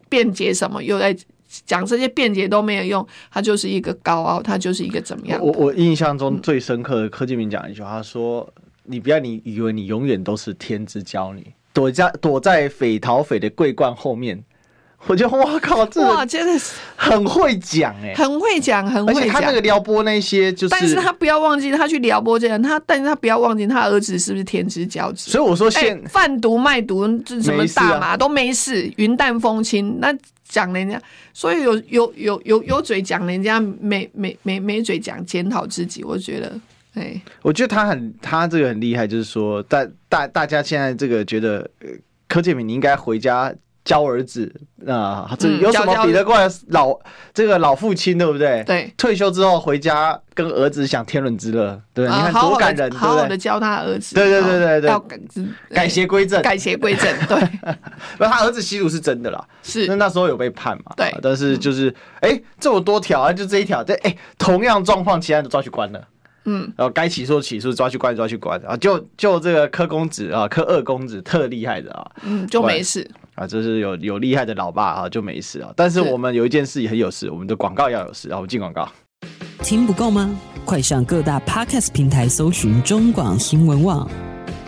[0.09, 1.15] 辩解什么，又在
[1.65, 8.51] 讲这些辩解都没有用，他就是一个高傲，他就是一个怎么样？”我我印象中最深刻的柯建明讲一句话，他说
[8.85, 14.43] ：“你不要你以为你永远都是天之骄女，躲在躲在匪逃匪的桂冠后面。”
[15.07, 19.23] 我觉得哇靠，这哇真的是很会讲哎，很会讲，很会讲。
[19.23, 25.31] 而且他那个撩拨那些，就是，但是他不要忘记，他去撩拨这人，他，但是他不要忘记，他儿子是不是天之骄子？
[25.31, 29.97] 所以我说现，现贩毒卖毒，这什么大麻都没事，云淡风轻。
[29.99, 30.15] 那
[30.47, 31.01] 讲人家，
[31.33, 36.03] 所以有有有有有嘴讲人家，没没没没嘴讲检讨自己。
[36.03, 36.53] 我觉得，
[36.93, 41.67] 哎，我觉得他很，他这个很厉害，就是说，大大大家现在这个觉得，
[42.27, 43.51] 柯建明你应该回家。
[43.83, 44.53] 教儿子
[44.87, 46.95] 啊，这有什么比得过来老
[47.33, 48.63] 这个老父亲，对不对？
[48.63, 55.03] 对，退休之后回家跟儿子享天伦之乐，对，你看多感人，好好的教他儿子，对对对对对，要
[55.69, 57.41] 改邪归正，改邪归正，对。
[58.19, 59.87] 那他儿子吸毒是真的啦，是。
[59.87, 60.93] 那那时候有被判嘛？
[60.95, 66.07] 对，但是就是哎，这么多条啊，就这一条，这哎，同样状况，其他人都抓去关了，
[66.45, 68.59] 嗯，然后该起诉起诉，抓去关抓去关。
[68.65, 73.09] 啊，就就这个柯公子啊，柯二公子特厉害的啊，嗯，就没事。
[73.35, 75.71] 啊，就是有有厉害的老爸啊，就没事啊。
[75.75, 78.35] 但是我们有一件事也很有事，我们的广告要有事啊。
[78.35, 78.87] 我们进广告，
[79.63, 80.29] 听不够吗？
[80.65, 84.07] 快上各大 Podcast 平台搜寻中广新闻网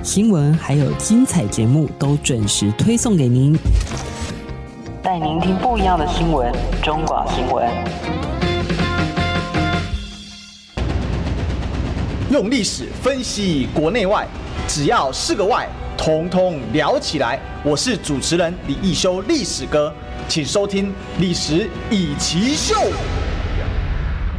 [0.02, 3.56] 新闻，还有精彩节目都准时推送给您，
[5.02, 6.52] 带您听不一样的新闻。
[6.82, 7.70] 中广新闻，
[12.32, 14.28] 用历史分析国内外，
[14.68, 15.70] 只要是个“外”。
[15.98, 17.40] 通通聊起来！
[17.64, 19.94] 我是主持人李一修，历史哥，
[20.28, 20.88] 请收听
[21.20, 22.76] 《历史以奇秀》。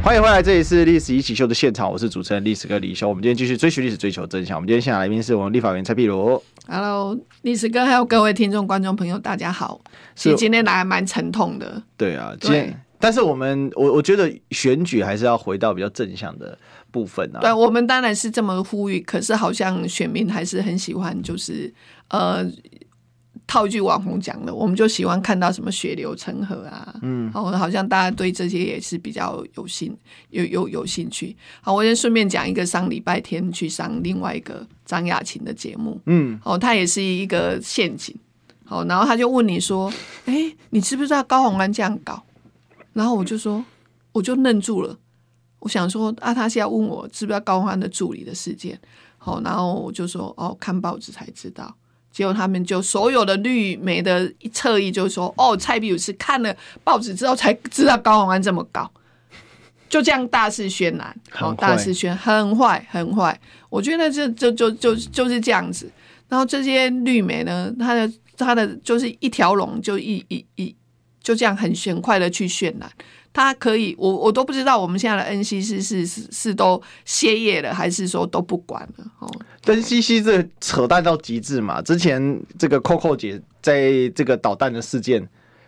[0.03, 3.09] 欢迎回来，这里是《历史一起秀》的现场，我是主持人历史哥李修。
[3.09, 4.57] 我们今天继续追寻历史，追求真相。
[4.57, 6.41] 我们今天现场来宾是我们立法委员蔡碧如。
[6.67, 9.81] Hello，历史哥，还有各位听众、观众朋友，大家好。
[10.15, 11.81] 其实今天来还蛮沉痛的。
[11.97, 16.57] 对啊，今天，但是我们我我觉得选举还是要回到比较正向的。
[16.95, 21.73] 部分啊，对，我们当然是这么呼吁，可是好像选民还是很喜欢，就是
[22.07, 22.49] 呃，
[23.45, 29.93] 套一句网红讲的，我们就喜欢看到什么血流成河啊，嗯，好，好像大家对这些也是比较有兴
[30.29, 31.35] 有有有兴趣。
[31.61, 38.15] 好，我先顺便讲一个，上礼拜天去上另外一个张雅琴的节目，嗯，哦，他也是一个陷阱，
[38.63, 39.91] 好，然后他就问你说，
[40.25, 40.33] 哎，
[40.69, 42.23] 你知不知道高虹安这样搞？
[42.93, 43.65] 然后我就说，
[44.13, 44.97] 我就愣住了。
[45.65, 48.79] 我想说啊，他是要问我知不知道高虹安的助理的事件，
[49.17, 51.75] 好，然后我就说哦，看报纸才知道。
[52.11, 58.87] 结果他们就所有的绿媒的侧翼就说哦，蔡壁如是看了报纸之后才知道高虹安这么高，
[59.89, 63.41] 就这样大肆渲染，好，大肆宣很坏很坏。
[63.71, 65.91] 我觉得这就就就就是这样子。
[66.29, 70.75] 然后这些绿媒呢，他的他的就是一条龙，就一一一
[71.23, 72.87] 就这样很玄快的去渲染。
[73.35, 79.05] 他可以，我我都不知道我们现在的 NCC 是是是都歇业了，还是说都不管了？
[79.19, 79.29] 哦
[79.65, 81.81] ，NCC 这扯淡到极致嘛！
[81.81, 85.27] 之前这个 Coco 姐在这个导弹的事件，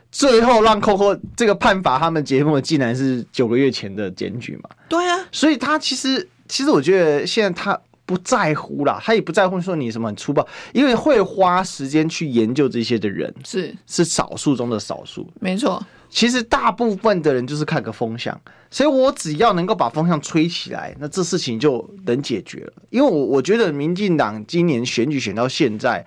[0.09, 4.69] 最后让 Coco 这个判罚他们节目，竟然是九个月前的检举嘛？
[4.87, 7.77] 对啊，所以他其实其实我觉得现在他
[8.07, 15.85] 不在乎啦，他也不在乎说你什么很粗暴，因为会花时间去研究这些的人是是少数中的少数，没错。
[16.09, 18.39] 其实大部分的人就是看个风向，
[18.71, 22.73] 所以我只要能够把风向吹起来，那这事情就能解决了。
[22.89, 26.05] 因为我我觉得民进党今年选举选到现在，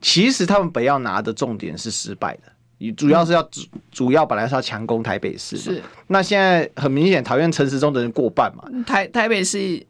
[0.00, 2.44] 其实他们本要拿的重点是失败的。
[2.90, 3.60] 主要是要主
[3.92, 5.80] 主要本来是要强攻台北市，是。
[6.08, 9.80] 那现在很明显讨厌陈时中的人过半嘛，台台北市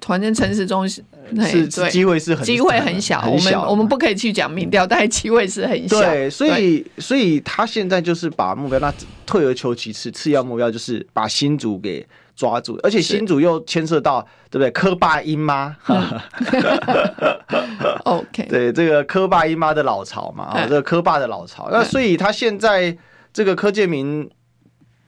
[0.00, 1.02] 反正陈时中是
[1.40, 8.92] 是机会是很机会很小，我们我们不可以去讲民调，但是机会是很小，对，所以所以他现在就是把目标，那
[9.24, 12.06] 退而求其次，次要目标就是把新竹给。
[12.34, 14.20] 抓住，而且新主又牵涉到，
[14.50, 14.70] 对不对？
[14.70, 15.76] 柯爸英妈，
[18.04, 22.96] OK，对这个柯爸英妈的老巢嘛，啊，这个柯爸的老巢，那所以他现在
[23.32, 24.28] 这个柯建明，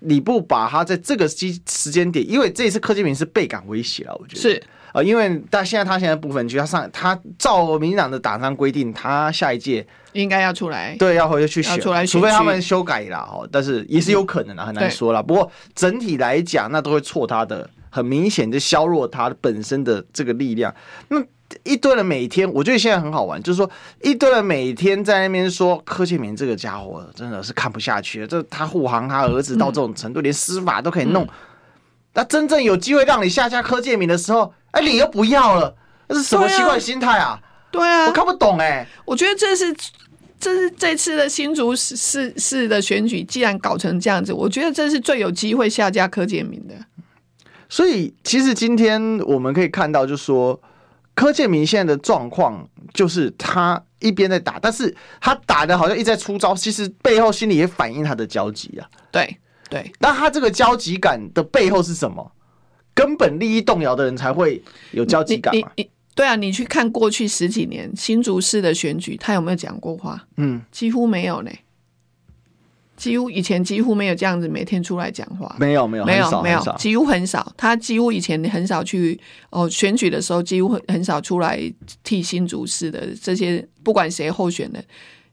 [0.01, 4.41] 你不把他在这个时时间点，因为这一次柯建明是倍感威胁了，我觉得。
[4.41, 4.63] 是。
[4.95, 15.21] 啊，因为但现在他现在部分区，他上他照民进党的党章规定，他下一届应该要出来，对，要回去去选，出来，除非他们修改了哦，但是也是有可能的，很难说了。
[15.21, 20.73] 不过整体来讲，那都会错他的，很明显的削弱他本身的这个力量。
[21.09, 21.21] 那
[21.65, 23.69] 一堆人每天，我觉得现在很好玩，就是说
[24.01, 31.29] 一堆人每天在那边说柯建铭这个家伙真的是看不下去了，这他护航他儿子到这种程度，连司法都可以弄。
[32.13, 35.73] 那真正有机会让你下架柯建铭的时候，哎，你又不要了，
[36.09, 37.41] 这是什么奇怪的心态啊？
[37.71, 38.89] 对啊，我看不懂哎、欸。
[39.05, 39.73] 我觉得这是
[40.39, 46.75] 这是这次的新竹市市市的选举，既然搞成这样子，我觉得这是最有机会下架柯建明的。
[47.69, 50.61] 所以，其实今天我们可以看到，就是说
[51.15, 58.87] 柯建明现在的状况，就是他一边在打，但是他打的好像一直在出招，其实背后心里也反映他的焦急啊。
[59.13, 59.39] 对
[59.71, 62.31] 对，那他这个焦急感的背后是什么？
[62.95, 65.71] 根本利益动摇的人才会有交集感嘛？
[66.15, 70.25] 对啊，你去看过去十几年新竹市的选举，他有没有讲过话？
[70.37, 71.51] 嗯，几乎没有呢。
[72.97, 77.53] 几乎以前几乎没有这样子每天出来讲话，没有没有没有没有，几乎很少。
[77.57, 79.19] 他几乎以前很少去
[79.51, 81.61] 哦选举的时候，几乎很少出来
[82.05, 84.81] 替新竹市的这些不管谁候选的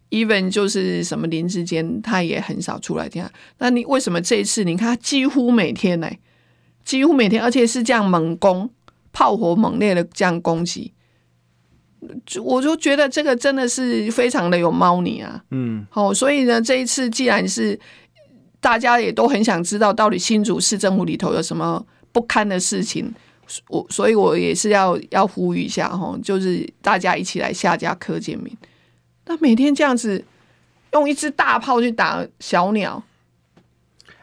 [0.10, 3.32] ，even 就是什么林志坚，他也很少出来这样。
[3.60, 6.10] 那你为什么这一次你看他几乎每天呢？
[6.84, 8.70] 几乎每天，而且是这样猛攻、
[9.14, 10.92] 炮火猛烈的这样攻击，
[12.44, 15.44] 我就觉得这个真的是非常的有猫腻啊。
[15.52, 17.80] 嗯，好，所以呢，这一次既然是
[18.60, 23.14] 大家也都很想知道到底新竹市政府里头有什么不堪的事情，
[23.70, 28.56] 我所以，我也是要要呼吁一下哈，就是大家一起来下架柯建明。
[29.26, 30.24] 那每天这样子
[30.94, 33.02] 用一支大炮去打小鸟。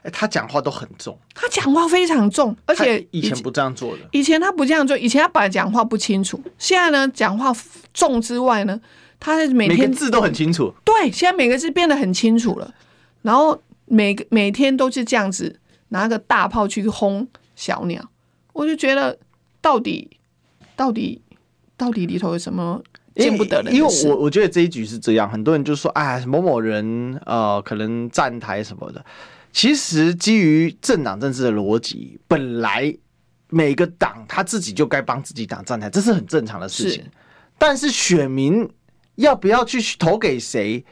[0.08, 3.98] 哎，他讲话都很重，他讲话非常重，而且以前不这样做的。
[4.12, 7.54] 以前他不这样做，以前他本来讲话不清楚，现在呢，讲话
[7.92, 8.80] 重之外呢，
[9.20, 10.72] 他每天每个字都很清楚。
[10.84, 12.72] 对，现在每个字变得很清楚了。
[13.22, 18.02] 然后每个每天都是这样子拿个大炮去轰小鸟，
[18.52, 19.18] 我就觉得
[19.60, 20.08] 到底
[20.74, 21.20] 到底
[21.76, 22.80] 到底里头有什么
[23.16, 23.74] 见不得人？
[23.74, 29.04] 因为我我觉得这一局是这样，很多人就说，哎，某某人呃，可能站台什么的。
[29.58, 32.96] 其实基于政党政治的逻辑，本来
[33.48, 37.04] 每个党他自己就该帮自己党站台，这是很正常的事情。
[37.58, 38.70] 但是选民
[39.16, 40.84] 要不要去投给谁，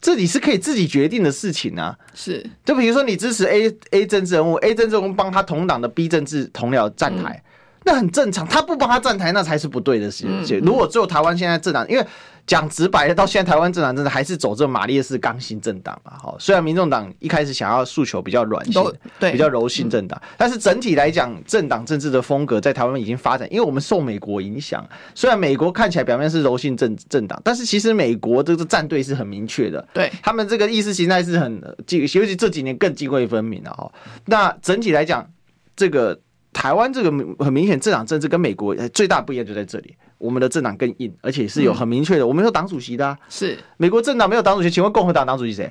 [0.00, 1.94] 这里是可以自己决定的事情啊。
[2.14, 7.50] 是，就比如说你支持 A A 政治人物，A 政治人物帮他同党的 B 政治同僚站台，嗯，
[7.86, 8.46] 那很正常。
[8.46, 10.60] 他不帮他站台，那才是不对的事情。
[10.60, 12.06] 如果只有台湾现在政党，因为。
[12.46, 16.12] 讲直白的，到现在台湾政党真的还是走这马列式刚性政党嘛！
[16.16, 23.52] 哈，虽然民众党一开始想要诉求比较软性，对，比较柔性政党，但是整体来讲，政党政治的风格在台湾已经发展。
[23.52, 33.90] 因为我们受美国影响，虽然美国看起来表面是柔性政政党，但是其实美国这个战队是很明确的，对他们这个意识形态是很，尤其这几年更泾渭分明了哈。
[34.26, 35.28] 那整体来讲，
[35.74, 36.16] 这个
[36.56, 37.10] 台湾这个
[37.44, 39.94] 很明显政党政治跟美国最大不一样就在这里。
[40.16, 42.26] 我们的政党更硬，而且是有很明确的。
[42.26, 45.70] 我们有党主席的、啊，是美国政党没有党主席，请问共和党党主席谁？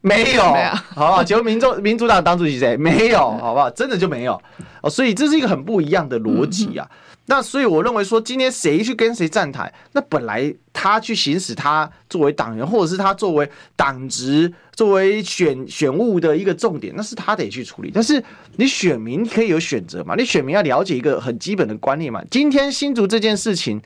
[0.00, 0.42] 没有，
[0.94, 1.24] 好不好？
[1.24, 2.76] 请问民众民主党党主席谁？
[2.76, 3.68] 没有，好不好？
[3.70, 4.40] 真的就没有
[4.82, 4.88] 哦。
[4.88, 6.88] 所以这是一个很不一样的逻辑啊。
[7.34, 17.90] 那所以我认为说，今天谁去跟谁站台，那本来他去行使他作为党员，或者是他作为党职、作为选选务的一个重点，那是他得去处理。
[17.90, 18.22] 但是
[18.56, 20.14] 你选民可以有选择嘛？
[20.14, 22.22] 你选民要了解一个很基本的观念嘛。
[22.30, 23.80] 今天新竹这件事情，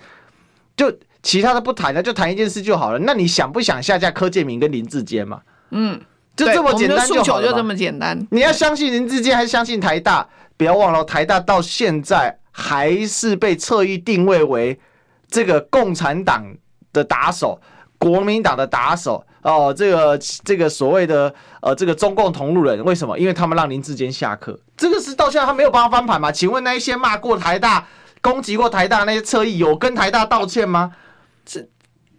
[0.77, 0.93] 就
[1.23, 2.99] 其他的不谈了，就谈一件事就好了。
[2.99, 5.41] 那你想不想下架柯建明跟林志坚嘛？
[5.71, 6.01] 嗯。
[6.35, 8.27] 就这么简单诉求就这么简单。
[8.33, 10.29] 你要相信林志坚还是相信台大？
[10.57, 14.81] 不要忘了，台大到现在还是被侧翼定位为
[15.29, 16.43] 这个共产党
[16.91, 17.61] 的打手、
[17.99, 19.75] 国民党的打手哦。
[19.77, 23.19] 这个这个所谓的呃这个中共同路人，为什么？
[23.19, 24.59] 因为他们让林志坚下课。
[24.75, 26.33] 这个是到现在他没有办法翻盘吗？
[26.33, 27.87] 请问那一些骂过台大、
[28.23, 30.93] 攻击过台大那些侧翼，有跟台大道歉吗？
[31.45, 31.61] 这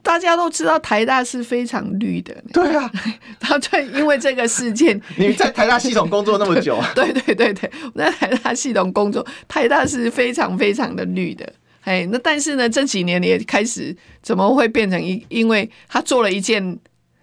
[0.08, 2.34] 大家都知道台大是非常绿的。
[2.54, 2.90] 对啊，
[3.42, 11.52] 他就因为这个事件， 你在台大系统工作那么久， 对对对对，我在台大系统工作，台大是非常非常的绿的。
[11.82, 15.22] 哎，那但是呢，这几年也开始怎么会变成一？
[15.28, 16.64] 因为他做了一件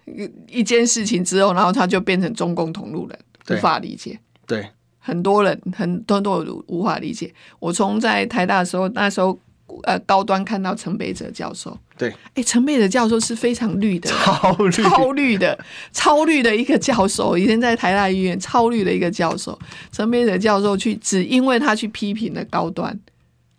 [0.04, 3.18] 一一件事情之后，然后他就变成中共同路人，
[3.56, 4.18] 无法理解。
[4.46, 4.68] 对，
[4.98, 7.32] 很多人很多都无法理解。
[7.60, 9.38] 我从在台大的时候，那时候。
[9.84, 15.58] 呃，高端看到陈北哲教授，对，哎，陈北哲教授是非常绿的， 超绿，超绿的，
[15.90, 19.58] 超绿的一个教授，以前在台大医院超绿的一个教授，
[19.90, 22.98] 陈北哲教授去，只因为他去批评了高端，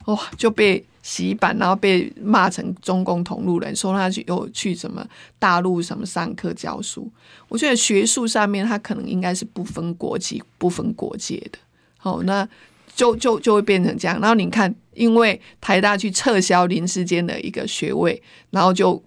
[0.06, 5.06] 哇，就被洗版，然后被骂成中共同路人，说他去又去什么
[5.40, 7.12] 大陆什么上课教书，
[7.50, 11.58] 我觉得学术上面他可能应该是不分国籍、不分国界的，
[11.98, 12.48] 好，那。
[12.96, 18.20] 就就就会变成这样，然后你看，因为台大去撤销林时坚的一个学位，
[18.52, 19.04] 然后就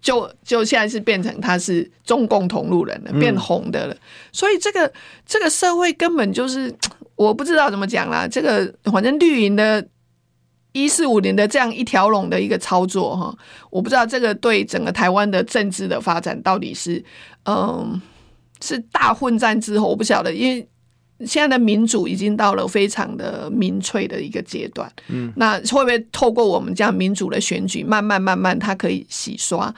[0.00, 3.94] 就就现在是变成他是中共同路人了，变红的了。
[3.94, 3.98] 嗯、
[4.30, 4.92] 所以这个
[5.26, 6.72] 这个社会根本就是
[7.16, 8.28] 我不知道怎么讲啦。
[8.28, 9.84] 这个反正绿营的
[10.70, 13.36] 一四五零的这样一条龙的一个操作哈，
[13.68, 17.04] 我不知道这个对整个台湾的政治的发展到底是
[17.46, 18.00] 嗯
[18.60, 20.64] 是大混战之后，我不晓得，因为。
[21.26, 29.74] 现在的民主已经到了非常的民粹的一个阶段，嗯，那会不会透过我们这样民主的选举，慢慢慢慢，它可以洗刷，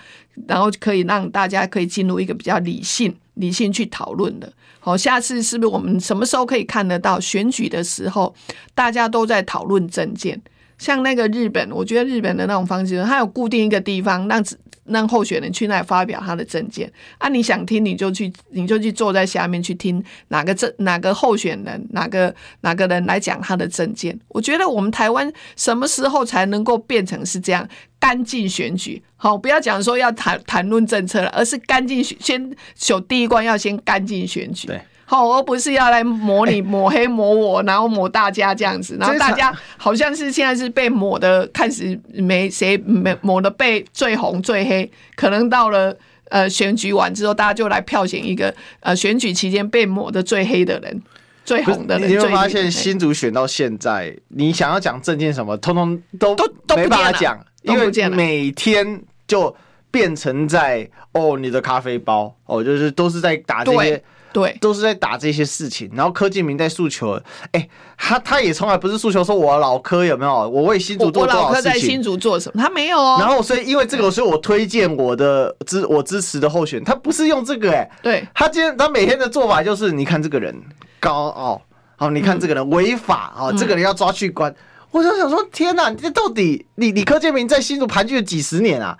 [0.47, 4.53] 然后可以让大家可以进入一个比较理性、理性去讨论的？
[4.81, 8.35] 好，下次是不是我们什么时候可以看得到选举的时候，
[8.75, 10.41] 大家都在讨论政见？
[10.79, 14.45] 像那个日本，我觉得日本的那种方式，它有固定一个地方让
[14.85, 24.17] 让候选人去那里发表他的政见啊，你想听你就去，你就去坐在下面去听哪个政哪个候选人哪个哪个人来讲他的政见。
[24.29, 27.69] 我觉得我们台湾什么时候才能够变成是这样
[27.99, 29.03] 干净选举？
[29.17, 34.69] 好，不要讲说要谈谈论政策了，而是干净选，先首第一关要先干净选举。
[35.09, 45.97] 好，而不是要来抹你、 抹黑、抹我，然后抹大家这样子，然后大家好像是现在是被抹的，看似没谁没抹的被最红最黑，可能到了
[46.31, 51.01] 呃选举完之后，大家就来票选一个呃选举期间被抹的最黑的人，
[51.45, 52.11] 最红的人。
[52.11, 56.35] 你会发现新竹选到现在，你想要讲政见什么，通通都
[56.67, 59.55] 都没办法讲，因为每天就
[59.93, 64.03] 变成在哦你的咖啡包哦，就是都是在打这些。
[64.37, 67.13] 对，都是在打这些事情，然后柯建明在诉求，
[67.53, 73.17] 哎、欸，他他也从来不是诉求说我老柯有没有，我为新竹做多少事情，我老柯在新竹做什么，他没有哦。
[73.19, 80.55] 然后所以因为这个，所以我推荐我的支我支持的候选，他不是用这个、欸，哎，对，他今天他每天的做法就是，你看这个人
[81.01, 81.63] 高傲，
[81.97, 84.57] 好，你看这个人违法，啊、嗯，这个人要抓去关，嗯、
[84.91, 88.99] 我就想说，天哪，你这到底你你柯建明在新竹盘踞了几十年啊，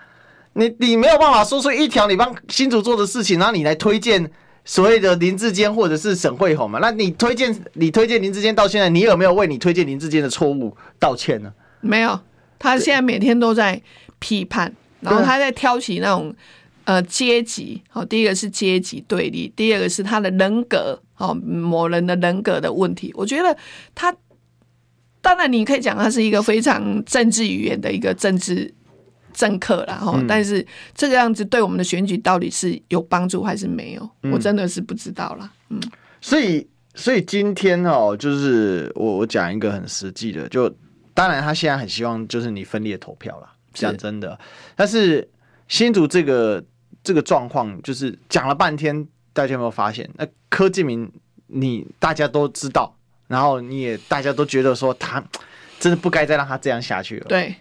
[0.53, 4.31] 你你没有办法说出一条你帮新竹做的事情，然后你来推荐。
[4.67, 11.53] 所谓的林志坚或者是沈慧虹嘛，那你推荐你推荐林志坚到现在，你有没有为你推荐林志坚的错误道歉呢？
[11.79, 12.19] 没有，
[12.59, 13.81] 他现在每天都在
[14.19, 16.35] 批判，然后他在挑起那种
[16.83, 23.13] 呃阶级，好，第一个是阶级对立，第二个是他的人格，好，某人的人格的问题。
[23.15, 23.57] 我觉得
[23.95, 24.13] 他
[25.21, 28.73] 当然你可以讲他是一个非常政治语言的一个政治。
[29.37, 30.65] 政客啦，哈，但是
[30.95, 34.09] 这个样子对我们的选举到底是有帮助还是没有？
[34.23, 35.47] 嗯、我真的是不知道啦。
[35.69, 35.79] 嗯，
[36.19, 40.67] 所以所以今天哦，就是我我讲一个很实际的，就
[41.13, 44.37] 当然他现在很希望就是你分裂投票啦，讲真的。
[44.75, 45.29] 但是
[45.67, 46.63] 新竹这个
[47.03, 50.09] 这个状况，就是讲了半天，大家有没有发现？
[50.15, 51.11] 那柯建明
[51.45, 52.91] 你大家都知道，
[53.27, 55.23] 然后你也大家都觉得说他
[55.79, 57.25] 真的不该再让他这样下去了。
[57.29, 57.55] 对。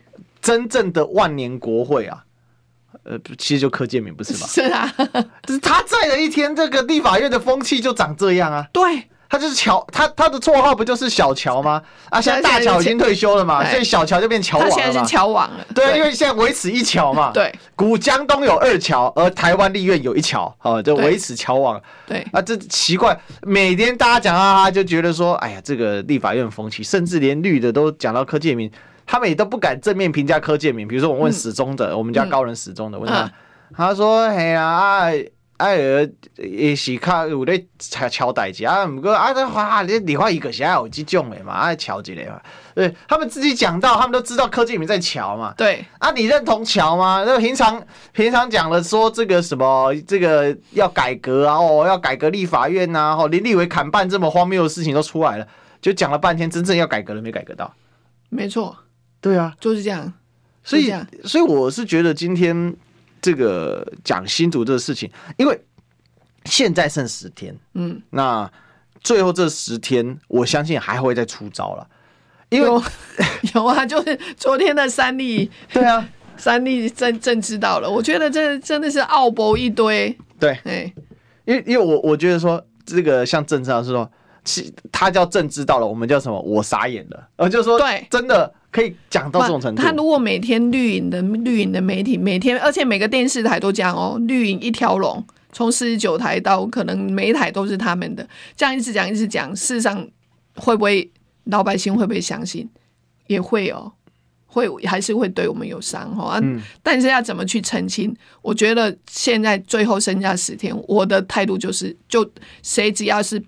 [0.46, 2.22] 真正的万年国会啊，
[3.02, 4.46] 呃，其实就柯建明不是吗？
[4.46, 4.94] 是啊，
[5.42, 8.64] 就是他在的一天，这个立法院的风气就长这样啊。
[8.72, 11.82] 对，他就是乔，他他的绰号不就是小乔吗？
[12.10, 14.72] 啊，现在大乔已经退休了嘛，所以小乔就变乔王了。
[14.72, 15.66] 他现在是乔王了。
[15.74, 17.32] 对，因为现在维持一乔嘛。
[17.32, 21.82] 对，古江东有二乔，而台湾立院有一乔，哦，就维持乔王。
[22.06, 28.70] 对啊，这奇怪，每天大家讲到他，就觉得说，哎呀，这个立法院风气，甚至连绿的都讲到柯建铭。
[29.06, 33.32] 他们也都不敢正面评价柯建明，比如说我问死忠的，嗯、我们家高人死忠的，问他，嗯、
[33.74, 35.10] 他说：“嘿呀，
[35.58, 35.78] 哎，
[36.36, 42.40] 也是较有咧敲敲代志啊，毋过啊，哇，你立法院个是爱有这种的嘛，爱敲一个嘛。
[42.74, 45.54] 对，他们自己讲到，他们都知道柯建铭在乔嘛。
[45.56, 47.24] 对啊，你认同乔吗？
[47.26, 47.82] 那平常
[48.12, 55.48] 平常讲了说这个什么，这个要改革啊，哦，要改革立法院呐、啊，哦，连立委砍半这么荒谬的事情都出来了，
[55.80, 57.72] 就讲了半天，真正要改革了没改革到？
[58.28, 58.76] 没错，
[59.26, 60.12] 对啊，就是这样。
[60.62, 62.72] 所以，所以我是觉得今天
[63.20, 65.60] 这个讲新竹这个事情，因为
[66.44, 68.48] 现在剩十天，嗯，那
[69.00, 71.88] 最后这十天，我相信还会再出招了。
[72.50, 72.80] 因为有，
[73.54, 76.08] 有啊，就是昨天的三例，对啊，
[76.38, 77.90] 三例真真知道了。
[77.90, 80.16] 我觉得这真的是奥博一堆。
[80.38, 80.92] 对，哎，
[81.44, 84.08] 因为因为我我觉得说这个像郑知道是说，
[84.44, 86.40] 其他叫郑知道了，我们叫什么？
[86.40, 87.28] 我傻眼了。
[87.34, 89.82] 呃，就是说，对，真的可以讲到这种程度。
[89.82, 100.06] 他如果每天绿营的绿营的媒体每天，而且每个电视台都讲哦，绿营一条龙，从四十九台到可能每一台都是他们的，这样一直讲一直讲，事实上
[100.56, 101.10] 会不会？
[101.44, 102.68] 老百姓会不会相信？
[103.28, 103.92] 也会哦，
[104.46, 106.40] 会还是会对我们有伤哈。
[106.42, 108.12] 嗯，但是要怎么去澄清？
[108.42, 112.28] 我觉得现在最后剩下十天，我的态度就是，就
[112.64, 113.40] 谁只要是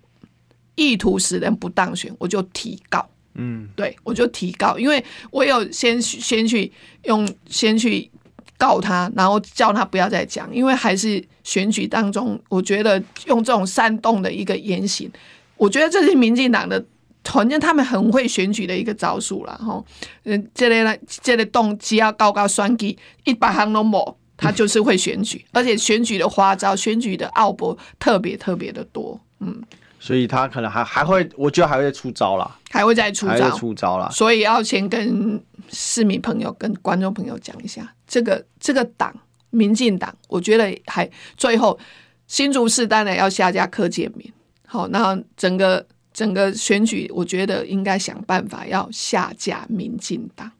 [0.76, 3.04] 意图使人不当选，我就提告。
[3.38, 6.70] 嗯，对，我就提告，因为我有先先去
[7.04, 8.10] 用先去
[8.58, 15.10] 告他，然后叫他不要再讲，因为还是选举当中，我觉得用这种煽动的一个言行，
[15.56, 16.84] 我觉得这是民进党的。
[17.24, 19.84] 反正他们很会选举的一个招数了哈，
[20.24, 29.62] 嗯，这类呢，这类动机要高高双击，一百行都没，他就是会选举，而且选举的花招、选举的奥博特别特别的多，嗯，
[30.00, 39.14] 所以他可能还还会，我觉得还会出招啦，还会再出招，出招啦，所以要先跟市民朋友、跟观众朋友讲一下，这个这个党，
[39.50, 41.78] 民进党，我觉得还最后
[42.26, 44.32] 新竹市当然要下架柯建铭，
[44.66, 45.86] 好，那整个。
[46.10, 50.50] 整个选举，我觉得应该想办法要下架民进党。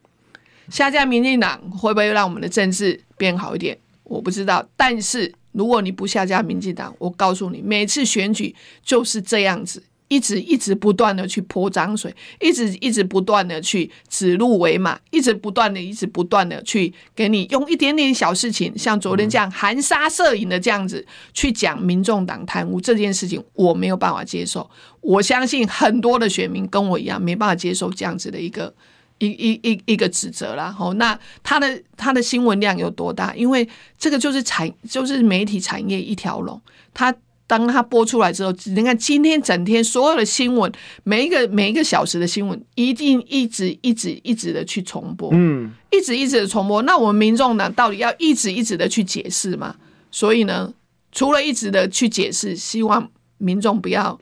[0.69, 3.77] 下架民进党会不会让我们的政治变好一点？
[4.05, 4.65] 我不知道。
[4.77, 8.55] 但是如果你不下架民进党，我告诉你，每次选举
[8.85, 9.83] 就是这样子。
[10.09, 24.69] 一直一直不断的去泼脏水，一直一直不断的去指鹿为马，一直不断的一直不断的去给你用一点点小事情，像昨天这样含沙射影的这样子去讲民众党贪污这件事情，我没有办法接受。
[25.01, 28.75] 我相信很多的选民跟我一样没办法接受这样子的一个
[29.19, 30.75] 一一一一个指责啦。
[30.79, 33.35] 哦，那他的他的新闻量有多大？
[33.37, 36.59] 因为这个就是产就是媒体产业一条龙，
[36.95, 37.15] 他。
[37.49, 40.71] 当他播出来之后，你看今天整天所有的新闻，
[41.03, 46.83] 每一个每一个小时的新闻，一定一直一直一直的去重播，嗯，一直一直的重播。
[46.83, 49.75] 那我们民众呢，到底要一直一直的去解释吗？
[50.11, 50.75] 所以呢，
[51.11, 54.21] 除了一直的去解释，希望民众不要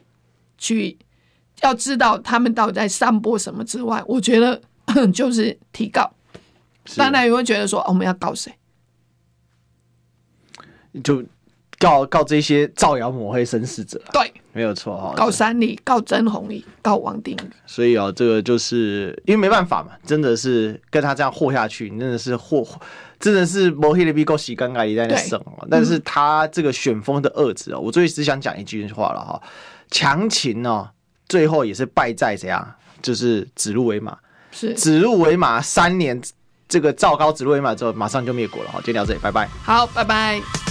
[0.57, 0.97] 去
[1.61, 4.61] 要知道他们到底在散播什么之外，我觉得
[5.13, 6.09] 就是提告。
[6.95, 8.53] 当然也会觉得说，哦，我们要告谁？
[11.03, 11.25] 就。
[11.79, 15.13] 告告这些造谣抹黑生事者，对，没有错哈。
[15.15, 17.49] 告三立，告曾鸿毅，告王定宇。
[17.65, 22.65] 所以啊，这个就是因为没办法嘛，真的是跟他这样祸下去，真的是祸，
[23.19, 25.39] 真的是抹黑的比够洗尴尬一在那省。
[25.69, 29.41] 但是他这个选风的恶质哦，我最只想讲一句话了哈，
[29.91, 30.89] 强秦哦，
[31.29, 34.17] 最后也是败在怎样，就是指鹿为马，
[34.51, 36.19] 是指鹿为马三年，
[36.67, 38.79] 这个赵高指鹿为马之后，马上就灭国了哈。
[38.83, 39.47] 今天聊这里，拜拜。
[39.63, 40.66] 好，拜拜。